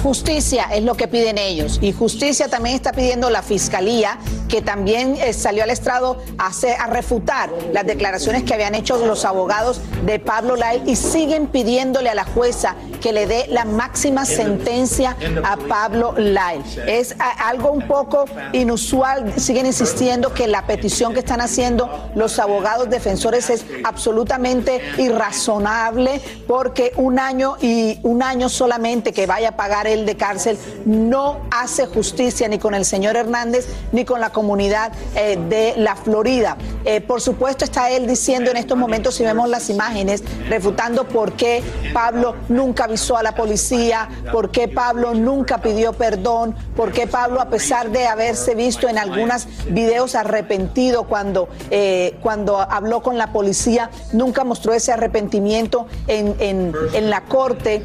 Justicia 0.02 0.70
es 0.74 0.84
lo 0.84 0.96
que 0.96 1.08
piden 1.08 1.38
ellos 1.38 1.78
y 1.82 1.92
justicia 1.92 2.48
también 2.48 2.76
está 2.76 2.94
pidiendo 2.94 3.30
la 3.30 3.44
fiscalía 3.44 4.18
que 4.50 4.62
también 4.62 5.16
eh, 5.16 5.32
salió 5.32 5.64
al 5.64 5.70
estrado 5.70 6.18
a, 6.38 6.48
hacer- 6.48 6.76
a 6.80 6.88
refutar 6.88 7.50
las 7.72 7.86
declaraciones 7.86 8.44
que 8.44 8.54
habían 8.54 8.76
hecho 8.76 8.98
los 9.06 9.24
abogados 9.24 9.80
de 10.06 10.20
Pablo 10.20 10.56
Lyle 10.58 10.82
y 10.86 10.96
siguen 10.98 11.48
pidiéndole 11.48 12.10
a 12.10 12.16
la 12.16 12.26
jueza 12.26 12.76
que 13.00 13.14
le 13.14 13.28
dé 13.28 13.46
la 13.50 13.64
máxima 13.64 14.26
sentencia 14.26 15.16
a 15.46 15.56
Pablo 15.56 16.14
Lyle. 16.18 16.64
Es 16.88 17.16
algo 17.20 17.72
un 17.72 17.88
poco 17.88 18.26
inusual, 18.52 19.34
siguen 19.40 19.66
insistiendo 19.68 20.34
que 20.34 20.48
la 20.48 20.66
petición 20.66 21.14
que 21.14 21.20
están 21.20 21.40
haciendo 21.40 21.90
los 22.16 22.40
abogados 22.40 22.90
defensores 22.90 23.50
es 23.50 23.64
absolutamente 23.86 24.82
irrazonable 24.98 26.20
porque 26.48 26.92
un 26.96 27.20
año 27.20 27.56
y 27.62 28.00
un 28.04 28.24
año 28.24 28.50
solamente 28.50 29.14
que 29.14 29.26
vaya 29.28 29.50
a 29.50 29.56
pagar 29.56 29.88
él 29.88 30.06
de 30.06 30.16
cárcel 30.18 30.58
no 30.86 31.38
hace 31.52 31.86
justicia 31.86 32.48
ni 32.48 32.58
con 32.60 32.74
el 32.74 32.84
señor 32.86 33.16
Hernández 33.16 33.68
ni 33.92 34.04
con 34.06 34.20
la 34.20 34.32
comunidad 34.40 34.94
eh, 35.16 35.38
de 35.50 35.74
la 35.78 35.96
Florida. 35.98 36.56
Eh, 36.86 37.02
por 37.02 37.20
supuesto 37.20 37.66
está 37.66 37.90
él 37.92 38.08
diciendo 38.08 38.50
en 38.52 38.56
estos 38.58 38.78
momentos, 38.78 39.16
si 39.16 39.24
vemos 39.26 39.50
las 39.50 39.70
imágenes, 39.70 40.24
refutando 40.48 41.06
por 41.08 41.34
qué 41.34 41.62
Pablo 41.94 42.36
nunca 42.48 42.86
avisó 42.86 43.18
a 43.18 43.24
la 43.24 43.34
policía, 43.36 44.08
por 44.32 44.50
qué 44.50 44.70
Pablo 44.70 45.14
nunca 45.14 45.58
pidió 45.58 45.92
perdón, 45.92 46.56
por 46.78 46.94
qué 46.94 47.06
Pablo, 47.06 47.42
a 47.42 47.50
pesar 47.50 47.90
de 47.92 48.08
haberse 48.08 48.56
visto 48.56 48.88
en 48.88 48.98
algunos 48.98 49.48
videos 49.70 50.16
arrepentido 50.16 51.04
cuando, 51.04 51.50
eh, 51.70 52.18
cuando 52.24 52.60
habló 52.60 53.02
con 53.04 53.18
la 53.18 53.34
policía, 53.34 53.90
nunca 54.14 54.46
mostró 54.46 54.74
ese 54.74 54.94
arrepentimiento 54.94 55.86
en, 56.08 56.36
en- 56.40 57.10
la 57.10 57.22
corte, 57.26 57.82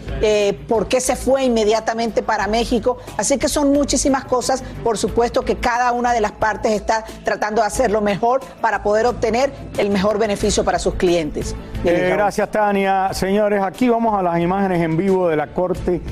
por 0.68 0.86
qué 0.86 1.00
se 1.00 1.16
fue 1.16 1.44
inmediatamente 1.44 2.22
para 2.22 2.46
México. 2.46 2.98
Así 3.16 3.38
que 3.38 3.48
son 3.48 3.72
muchísimas 3.72 4.24
cosas, 4.24 4.62
por 4.82 4.98
supuesto 4.98 5.42
que 5.42 5.56
cada 5.56 5.92
una 5.92 6.12
de 6.12 6.20
las 6.20 6.32
partes 6.44 6.72
está 6.72 7.02
tratando 7.24 7.62
de 7.62 7.68
hacer 7.68 7.90
lo 7.90 8.02
mejor 8.02 8.42
para 8.60 8.82
poder 8.82 9.06
obtener 9.06 9.50
el 9.78 9.88
mejor 9.88 10.18
beneficio 10.18 10.62
para 10.62 10.78
sus 10.78 10.96
clientes. 10.96 11.56
Eh, 11.82 12.10
gracias, 12.12 12.50
Tania. 12.50 13.14
Señores, 13.14 13.62
aquí 13.62 13.88
vamos 13.88 14.14
a 14.14 14.22
las 14.22 14.38
imágenes 14.38 14.82
en 14.82 14.94
vivo 14.94 15.30
de 15.30 15.36
la 15.36 15.46
corte 15.46 16.02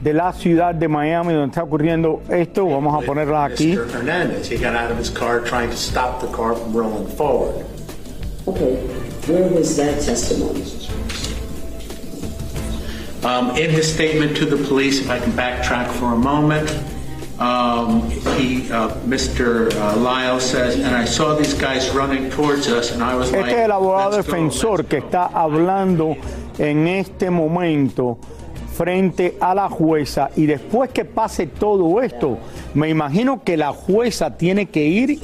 de 0.00 0.14
la 0.14 0.32
ciudad 0.32 0.74
de 0.74 0.88
Miami, 0.88 1.34
donde 1.34 1.48
está 1.48 1.62
ocurriendo 1.62 2.22
esto. 2.30 2.66
Vamos 2.66 3.02
a 3.02 3.04
ponerlas 3.04 3.52
aquí. 3.52 3.74
Mr. 3.74 3.90
Hernandez, 3.92 4.50
he 4.50 4.56
got 4.56 4.74
out 4.74 4.90
of 4.90 4.98
his 4.98 5.10
car 5.10 5.42
trying 5.42 5.68
to 5.68 5.76
stop 5.76 6.22
the 6.22 6.28
car 6.28 6.54
from 6.54 6.72
rolling 6.74 7.06
forward. 7.08 7.66
Okay, 8.46 8.76
where 9.26 9.46
was 9.50 9.76
that 9.76 10.00
testimony? 10.00 10.64
Um, 13.22 13.50
in 13.58 13.68
his 13.68 13.92
statement 13.92 14.38
to 14.38 14.46
the 14.46 14.56
police, 14.56 15.00
if 15.00 15.10
I 15.10 15.18
can 15.18 15.32
backtrack 15.32 15.90
for 15.98 16.14
a 16.14 16.16
moment, 16.16 16.70
um, 17.38 18.10
he, 18.38 18.70
uh, 18.70 18.88
Mr. 19.06 19.70
Lyle 20.02 20.40
says, 20.40 20.76
and 20.76 20.94
I 20.94 21.04
saw 21.04 21.34
these 21.34 21.54
guys 21.54 21.90
running 21.90 22.30
towards 22.30 22.68
us, 22.68 22.92
and 22.92 23.02
I 23.02 23.14
was 23.14 23.30
like, 23.32 23.42
Este 23.42 23.58
es 23.58 23.64
el 23.64 23.72
abogado 23.72 24.16
"Let's 24.16 24.26
go, 24.26 24.32
defensor 24.32 24.84
que 24.86 24.98
está 24.98 25.26
hablando 25.26 26.16
en 26.58 26.86
este 26.86 27.30
momento 27.30 28.18
frente 28.72 29.36
a 29.40 29.54
la 29.54 29.68
jueza 29.68 30.30
y 30.36 30.46
después 30.46 30.90
que 30.90 31.04
pase 31.04 31.46
todo 31.46 32.00
esto, 32.00 32.38
me 32.74 32.88
imagino 32.88 33.42
que 33.44 33.56
la 33.56 33.72
jueza 33.72 34.36
tiene 34.36 34.66
que 34.66 34.84
ir 34.84 35.20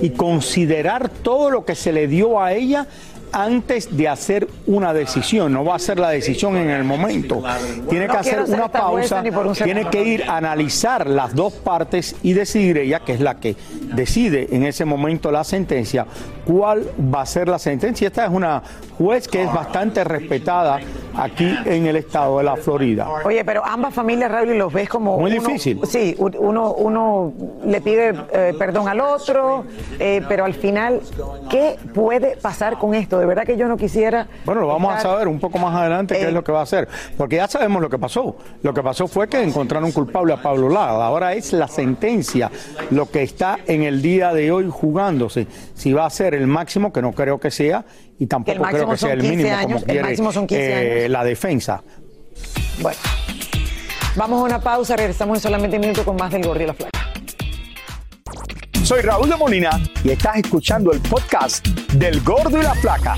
y 0.00 0.10
considerar 0.10 1.08
todo 1.08 1.50
lo 1.50 1.64
que 1.64 1.74
se 1.74 1.92
le 1.92 2.08
dio 2.08 2.40
a 2.40 2.52
ella 2.52 2.86
antes 3.32 3.96
de 3.96 4.08
hacer 4.08 4.48
una 4.66 4.92
decisión, 4.92 5.52
no 5.52 5.64
va 5.64 5.74
a 5.74 5.76
hacer 5.76 5.98
la 5.98 6.10
decisión 6.10 6.56
en 6.56 6.70
el 6.70 6.84
momento. 6.84 7.42
Tiene 7.88 8.06
que 8.06 8.12
No 8.12 8.18
hacer 8.18 8.40
una 8.42 8.68
pausa, 8.70 9.22
un 9.22 9.52
tiene 9.54 9.88
que 9.90 10.02
ir 10.02 10.24
a 10.24 10.36
analizar 10.36 11.06
las 11.08 11.34
dos 11.34 11.54
partes 11.54 12.16
y 12.22 12.32
decidir 12.32 12.78
ella, 12.78 13.00
que 13.00 13.12
es 13.12 13.20
la 13.20 13.38
que 13.40 13.56
decide 13.94 14.48
en 14.50 14.64
ese 14.64 14.84
momento 14.84 15.30
la 15.30 15.44
sentencia, 15.44 16.06
cuál 16.48 16.82
va 17.14 17.20
a 17.20 17.26
ser 17.26 17.46
la 17.46 17.58
sentencia. 17.58 18.08
Esta 18.08 18.24
es 18.24 18.30
una 18.30 18.62
juez 18.96 19.28
que 19.28 19.42
es 19.42 19.52
bastante 19.52 20.02
respetada 20.02 20.80
aquí 21.14 21.54
en 21.66 21.86
el 21.86 21.96
estado 21.96 22.38
de 22.38 22.44
la 22.44 22.56
Florida. 22.56 23.06
Oye, 23.24 23.44
pero 23.44 23.64
ambas 23.64 23.92
familias, 23.92 24.30
Raúl, 24.30 24.56
los 24.56 24.72
ves 24.72 24.88
como... 24.88 25.18
Muy 25.18 25.32
uno- 25.32 25.40
difícil. 25.46 25.80
Sí, 25.86 26.16
uno, 26.18 26.72
uno 26.72 27.32
le 27.64 27.80
pide 27.82 28.14
eh, 28.32 28.54
perdón 28.58 28.88
al 28.88 29.00
otro, 29.00 29.64
eh, 29.98 30.22
pero 30.26 30.46
al 30.46 30.54
final, 30.54 31.00
¿qué 31.50 31.76
puede 31.92 32.36
pasar 32.36 32.78
con 32.78 32.94
esto? 32.94 33.18
De 33.18 33.26
verdad 33.26 33.44
que 33.44 33.56
yo 33.58 33.68
no 33.68 33.76
quisiera... 33.76 34.26
Bueno, 34.46 34.62
lo 34.62 34.68
vamos 34.68 34.94
a 34.94 35.00
saber 35.00 35.28
un 35.28 35.38
poco 35.38 35.58
más 35.58 35.74
adelante 35.74 36.16
qué 36.18 36.28
es 36.28 36.32
lo 36.32 36.42
que 36.42 36.52
va 36.52 36.60
a 36.60 36.62
hacer, 36.62 36.88
porque 37.18 37.36
ya 37.36 37.46
sabemos 37.46 37.82
lo 37.82 37.90
que 37.90 37.98
pasó. 37.98 38.36
Lo 38.62 38.72
que 38.72 38.82
pasó 38.82 39.06
fue 39.06 39.28
que 39.28 39.42
encontraron 39.42 39.92
culpable 39.92 40.32
a 40.32 40.40
Pablo 40.40 40.70
Lara. 40.70 41.04
Ahora 41.04 41.34
es 41.34 41.52
la 41.52 41.68
sentencia 41.68 42.50
lo 42.90 43.10
que 43.10 43.22
está 43.22 43.58
en 43.66 43.82
el 43.82 44.00
día 44.00 44.32
de 44.32 44.50
hoy 44.50 44.68
jugándose. 44.70 45.46
Si 45.74 45.92
va 45.92 46.06
a 46.06 46.10
ser 46.10 46.37
el 46.38 46.46
máximo, 46.46 46.92
que 46.92 47.02
no 47.02 47.12
creo 47.12 47.38
que 47.38 47.50
sea, 47.50 47.84
y 48.18 48.26
tampoco 48.26 48.62
creo 48.62 48.88
que 48.88 48.96
sea 48.96 49.12
el 49.12 49.20
15 49.20 49.36
mínimo 49.36 49.56
años, 49.56 49.64
como 49.64 49.78
el 49.78 49.84
quiere 49.84 50.02
máximo 50.02 50.32
son 50.32 50.46
15 50.46 50.64
eh, 50.64 51.00
años. 51.00 51.10
la 51.10 51.24
defensa. 51.24 51.82
Bueno, 52.80 52.98
vamos 54.16 54.40
a 54.40 54.44
una 54.44 54.60
pausa, 54.60 54.96
regresamos 54.96 55.38
en 55.38 55.42
solamente 55.42 55.76
un 55.76 55.82
minuto 55.82 56.04
con 56.04 56.16
más 56.16 56.30
del 56.30 56.42
Gordo 56.42 56.62
y 56.62 56.66
la 56.66 56.74
Flaca. 56.74 56.98
Soy 58.82 59.02
Raúl 59.02 59.28
de 59.28 59.36
Molina 59.36 59.70
y 60.02 60.10
estás 60.10 60.36
escuchando 60.36 60.92
el 60.92 61.00
podcast 61.00 61.66
del 61.92 62.22
Gordo 62.22 62.58
y 62.58 62.62
la 62.62 62.74
Flaca. 62.74 63.16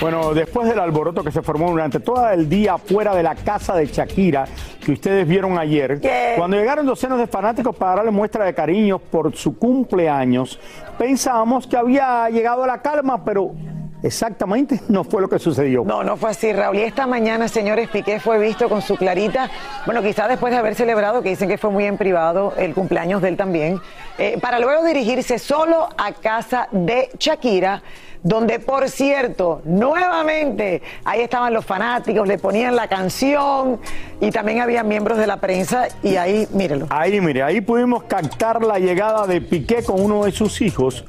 Bueno, 0.00 0.34
después 0.34 0.68
del 0.68 0.78
alboroto 0.78 1.24
que 1.24 1.32
se 1.32 1.40
formó 1.40 1.70
durante 1.70 2.00
todo 2.00 2.28
el 2.28 2.48
día 2.48 2.76
fuera 2.76 3.14
de 3.14 3.22
la 3.22 3.34
casa 3.34 3.74
de 3.74 3.86
Shakira, 3.86 4.44
que 4.84 4.92
ustedes 4.92 5.26
vieron 5.26 5.58
ayer, 5.58 6.00
cuando 6.36 6.58
llegaron 6.58 6.84
docenas 6.84 7.18
de 7.18 7.26
fanáticos 7.26 7.74
para 7.74 7.96
darle 7.96 8.10
muestra 8.10 8.44
de 8.44 8.54
cariño 8.54 8.98
por 8.98 9.34
su 9.34 9.58
cumpleaños, 9.58 10.60
pensábamos 10.98 11.66
que 11.66 11.78
había 11.78 12.28
llegado 12.28 12.66
la 12.66 12.82
calma, 12.82 13.24
pero 13.24 13.52
exactamente 14.02 14.80
no 14.88 15.04
fue 15.04 15.20
lo 15.20 15.28
que 15.28 15.38
sucedió. 15.38 15.84
No, 15.84 16.02
no 16.02 16.16
fue 16.16 16.30
así, 16.30 16.52
Raúl. 16.52 16.76
Y 16.76 16.82
esta 16.82 17.06
mañana, 17.06 17.48
señores, 17.48 17.88
Piqué 17.88 18.20
fue 18.20 18.38
visto 18.38 18.68
con 18.68 18.82
su 18.82 18.96
clarita, 18.96 19.50
bueno, 19.84 20.02
quizás 20.02 20.28
después 20.28 20.52
de 20.52 20.58
haber 20.58 20.74
celebrado, 20.74 21.22
que 21.22 21.30
dicen 21.30 21.48
que 21.48 21.58
fue 21.58 21.70
muy 21.70 21.84
en 21.84 21.96
privado, 21.96 22.54
el 22.56 22.74
cumpleaños 22.74 23.22
de 23.22 23.28
él 23.28 23.36
también, 23.36 23.80
eh, 24.18 24.38
para 24.40 24.58
luego 24.58 24.84
dirigirse 24.84 25.38
solo 25.38 25.88
a 25.96 26.12
casa 26.12 26.68
de 26.72 27.10
Shakira, 27.18 27.82
donde, 28.22 28.58
por 28.58 28.88
cierto, 28.88 29.62
nuevamente, 29.64 30.82
ahí 31.04 31.20
estaban 31.20 31.52
los 31.54 31.64
fanáticos, 31.64 32.26
le 32.26 32.38
ponían 32.38 32.74
la 32.74 32.88
canción 32.88 33.78
y 34.20 34.32
también 34.32 34.60
había 34.60 34.82
miembros 34.82 35.16
de 35.18 35.28
la 35.28 35.36
prensa 35.36 35.86
y 36.02 36.16
ahí, 36.16 36.48
mírenlo. 36.52 36.86
Ahí, 36.90 37.20
mire, 37.20 37.44
ahí 37.44 37.60
pudimos 37.60 38.02
captar 38.04 38.64
la 38.64 38.80
llegada 38.80 39.28
de 39.28 39.40
Piqué 39.40 39.84
con 39.84 40.00
uno 40.00 40.24
de 40.24 40.32
sus 40.32 40.60
hijos, 40.60 41.04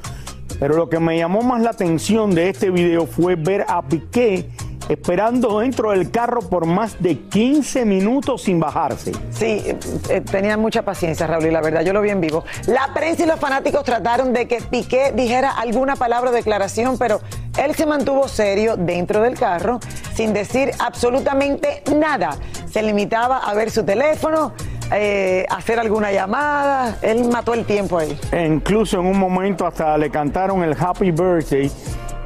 pero 0.60 0.76
lo 0.76 0.90
que 0.90 1.00
me 1.00 1.18
llamó 1.18 1.42
más 1.42 1.62
la 1.62 1.72
atención 1.72 2.34
de 2.34 2.50
este 2.50 2.70
video 2.70 3.06
fue 3.06 3.36
ver 3.36 3.66
a 3.68 3.82
Piqué 3.82 4.50
esperando 4.90 5.60
dentro 5.60 5.92
del 5.92 6.12
carro 6.12 6.42
por 6.42 6.66
más 6.66 7.02
de 7.02 7.20
15 7.20 7.86
minutos 7.86 8.44
sin 8.44 8.60
bajarse. 8.60 9.12
Sí, 9.32 9.64
eh, 10.10 10.22
tenían 10.22 10.60
mucha 10.60 10.84
paciencia, 10.84 11.28
Raúl, 11.28 11.48
y 11.48 11.52
la 11.52 11.62
verdad, 11.62 11.82
yo 11.82 11.94
lo 11.94 12.02
vi 12.02 12.10
en 12.10 12.22
vivo. 12.22 12.44
La 12.68 12.94
prensa 12.94 13.24
y 13.24 13.26
los 13.26 13.40
fanáticos 13.40 13.84
trataron 13.84 14.34
de 14.34 14.48
que 14.48 14.62
Piqué 14.62 15.12
dijera 15.14 15.52
alguna 15.52 15.96
palabra 15.96 16.30
o 16.30 16.34
declaración, 16.34 16.98
pero 16.98 17.22
él 17.58 17.76
se 17.76 17.86
mantuvo 17.86 18.28
serio 18.28 18.78
dentro 18.78 19.22
del 19.22 19.38
carro, 19.38 19.80
sin 20.14 20.34
decir 20.34 20.72
absolutamente 20.80 21.84
nada. 21.96 22.38
Se 22.72 22.82
limitaba 22.82 23.38
a 23.38 23.54
ver 23.54 23.72
su 23.72 23.84
teléfono, 23.84 24.54
eh, 24.92 25.46
hacer 25.50 25.80
alguna 25.80 26.12
llamada. 26.12 26.98
Él 27.02 27.26
mató 27.26 27.54
el 27.54 27.66
tiempo 27.66 27.98
ahí. 27.98 28.18
E 28.32 28.46
incluso 28.46 29.00
en 29.00 29.06
un 29.06 29.18
momento 29.18 29.66
hasta 29.66 29.98
le 29.98 30.10
cantaron 30.10 30.64
el 30.64 30.76
Happy 30.80 31.12
Birthday 31.12 31.72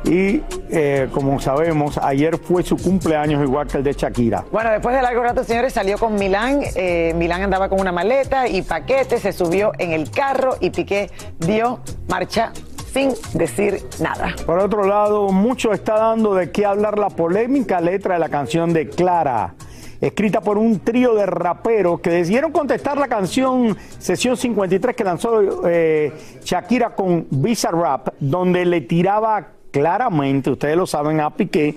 Y 0.04 0.41
eh, 0.69 1.10
como 1.13 1.39
sabemos, 1.39 1.97
ayer 1.97 2.38
fue 2.38 2.63
su 2.63 2.76
cumpleaños 2.78 3.43
igual 3.43 3.67
que 3.67 3.78
el 3.78 3.84
de 3.84 3.93
Shakira. 3.93 4.43
Bueno, 4.52 4.71
después 4.71 4.95
de 4.95 5.02
largo 5.02 5.21
rato, 5.21 5.43
señores, 5.43 5.74
salió 5.74 5.97
con 5.97 6.15
Milán. 6.15 6.62
Eh, 6.76 7.13
Milán 7.15 7.43
andaba 7.43 7.69
con 7.69 7.80
una 7.80 7.91
maleta 7.91 8.47
y 8.47 8.62
paquete, 8.63 9.19
se 9.19 9.32
subió 9.32 9.71
en 9.78 9.91
el 9.91 10.10
carro 10.10 10.56
y 10.60 10.71
Piqué 10.71 11.10
dio 11.39 11.80
marcha 12.08 12.52
sin 12.91 13.13
decir 13.34 13.82
nada. 14.00 14.36
Por 14.45 14.60
otro 14.60 14.86
lado, 14.86 15.30
mucho 15.30 15.71
está 15.71 15.95
dando 15.95 16.34
de 16.34 16.52
qué 16.52 16.65
hablar 16.65 16.97
la 16.97 17.10
polémica 17.10 17.80
letra 17.80 18.15
de 18.15 18.19
la 18.19 18.30
canción 18.30 18.74
de 18.74 18.89
Clara, 18.89 19.54
escrita 20.02 20.42
por 20.42 20.58
un 20.58 20.80
trío 20.80 21.14
de 21.16 21.26
raperos 21.28 22.00
que 22.02 22.10
decidieron 22.10 22.52
contestar 22.52 22.98
la 22.98 23.08
canción 23.08 23.78
Sesión 24.00 24.36
53 24.36 24.96
que 24.96 25.04
lanzó 25.04 25.68
eh, 25.68 26.12
Shakira 26.44 26.96
con 26.96 27.28
Visa 27.30 27.70
Rap, 27.72 28.10
donde 28.20 28.66
le 28.66 28.82
tiraba 28.82 29.48
claramente, 29.72 30.50
ustedes 30.50 30.76
lo 30.76 30.86
saben, 30.88 31.20
a 31.22 31.30
Piqué, 31.30 31.76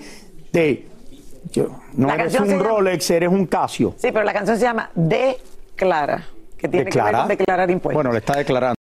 de 0.51 0.87
yo, 1.51 1.67
no 1.93 2.07
La 2.07 2.15
eres 2.15 2.39
un 2.39 2.47
llama- 2.49 2.63
Rolex, 2.63 3.09
eres 3.11 3.29
un 3.29 3.45
Casio. 3.45 3.93
Sí, 3.97 4.09
pero 4.11 4.25
la 4.25 4.33
canción 4.33 4.57
se 4.57 4.63
llama 4.63 4.89
Declara, 4.95 6.23
que 6.57 6.67
tiene 6.67 6.89
que 6.89 7.01
ver 7.01 7.13
con 7.15 7.27
declarar 7.27 7.69
impuestos. 7.69 7.93
Bueno, 7.93 8.11
le 8.11 8.17
está 8.17 8.37
declarando. 8.37 8.74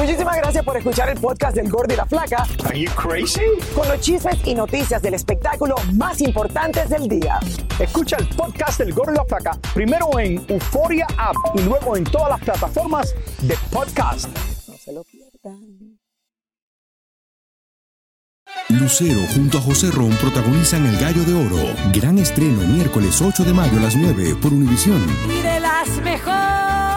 Muchísimas 0.00 0.36
gracias 0.38 0.64
por 0.64 0.76
escuchar 0.78 1.10
el 1.10 1.20
podcast 1.20 1.54
del 1.54 1.68
Gordo 1.68 1.92
y 1.92 1.96
la 1.98 2.06
Flaca. 2.06 2.46
Are 2.64 2.80
you 2.80 2.90
crazy? 2.92 3.42
Con 3.74 3.86
los 3.86 4.00
chismes 4.00 4.38
y 4.46 4.54
noticias 4.54 5.02
del 5.02 5.12
espectáculo 5.12 5.74
más 5.92 6.22
importantes 6.22 6.88
del 6.88 7.06
día. 7.06 7.38
Escucha 7.78 8.16
el 8.16 8.26
podcast 8.28 8.78
del 8.78 8.94
Gordo 8.94 9.12
y 9.12 9.16
la 9.16 9.24
Flaca 9.26 9.58
primero 9.74 10.18
en 10.18 10.42
Euforia 10.48 11.06
App 11.18 11.36
y 11.54 11.62
luego 11.62 11.98
en 11.98 12.04
todas 12.04 12.30
las 12.30 12.40
plataformas 12.40 13.14
de 13.42 13.54
podcast. 13.70 14.26
No 14.68 14.74
se 14.78 14.92
lo 14.94 15.04
pierdan. 15.04 15.98
Lucero 18.70 19.20
junto 19.34 19.58
a 19.58 19.60
José 19.60 19.90
Ron 19.90 20.16
protagonizan 20.16 20.86
El 20.86 20.98
Gallo 20.98 21.24
de 21.24 21.34
Oro. 21.34 21.74
Gran 21.92 22.18
estreno 22.18 22.62
miércoles 22.62 23.20
8 23.20 23.44
de 23.44 23.52
mayo 23.52 23.78
a 23.78 23.82
las 23.82 23.96
9 23.96 24.36
por 24.40 24.52
Univisión. 24.52 25.04
y 25.28 25.42
de 25.42 25.60
las 25.60 25.88
mejores. 26.02 26.89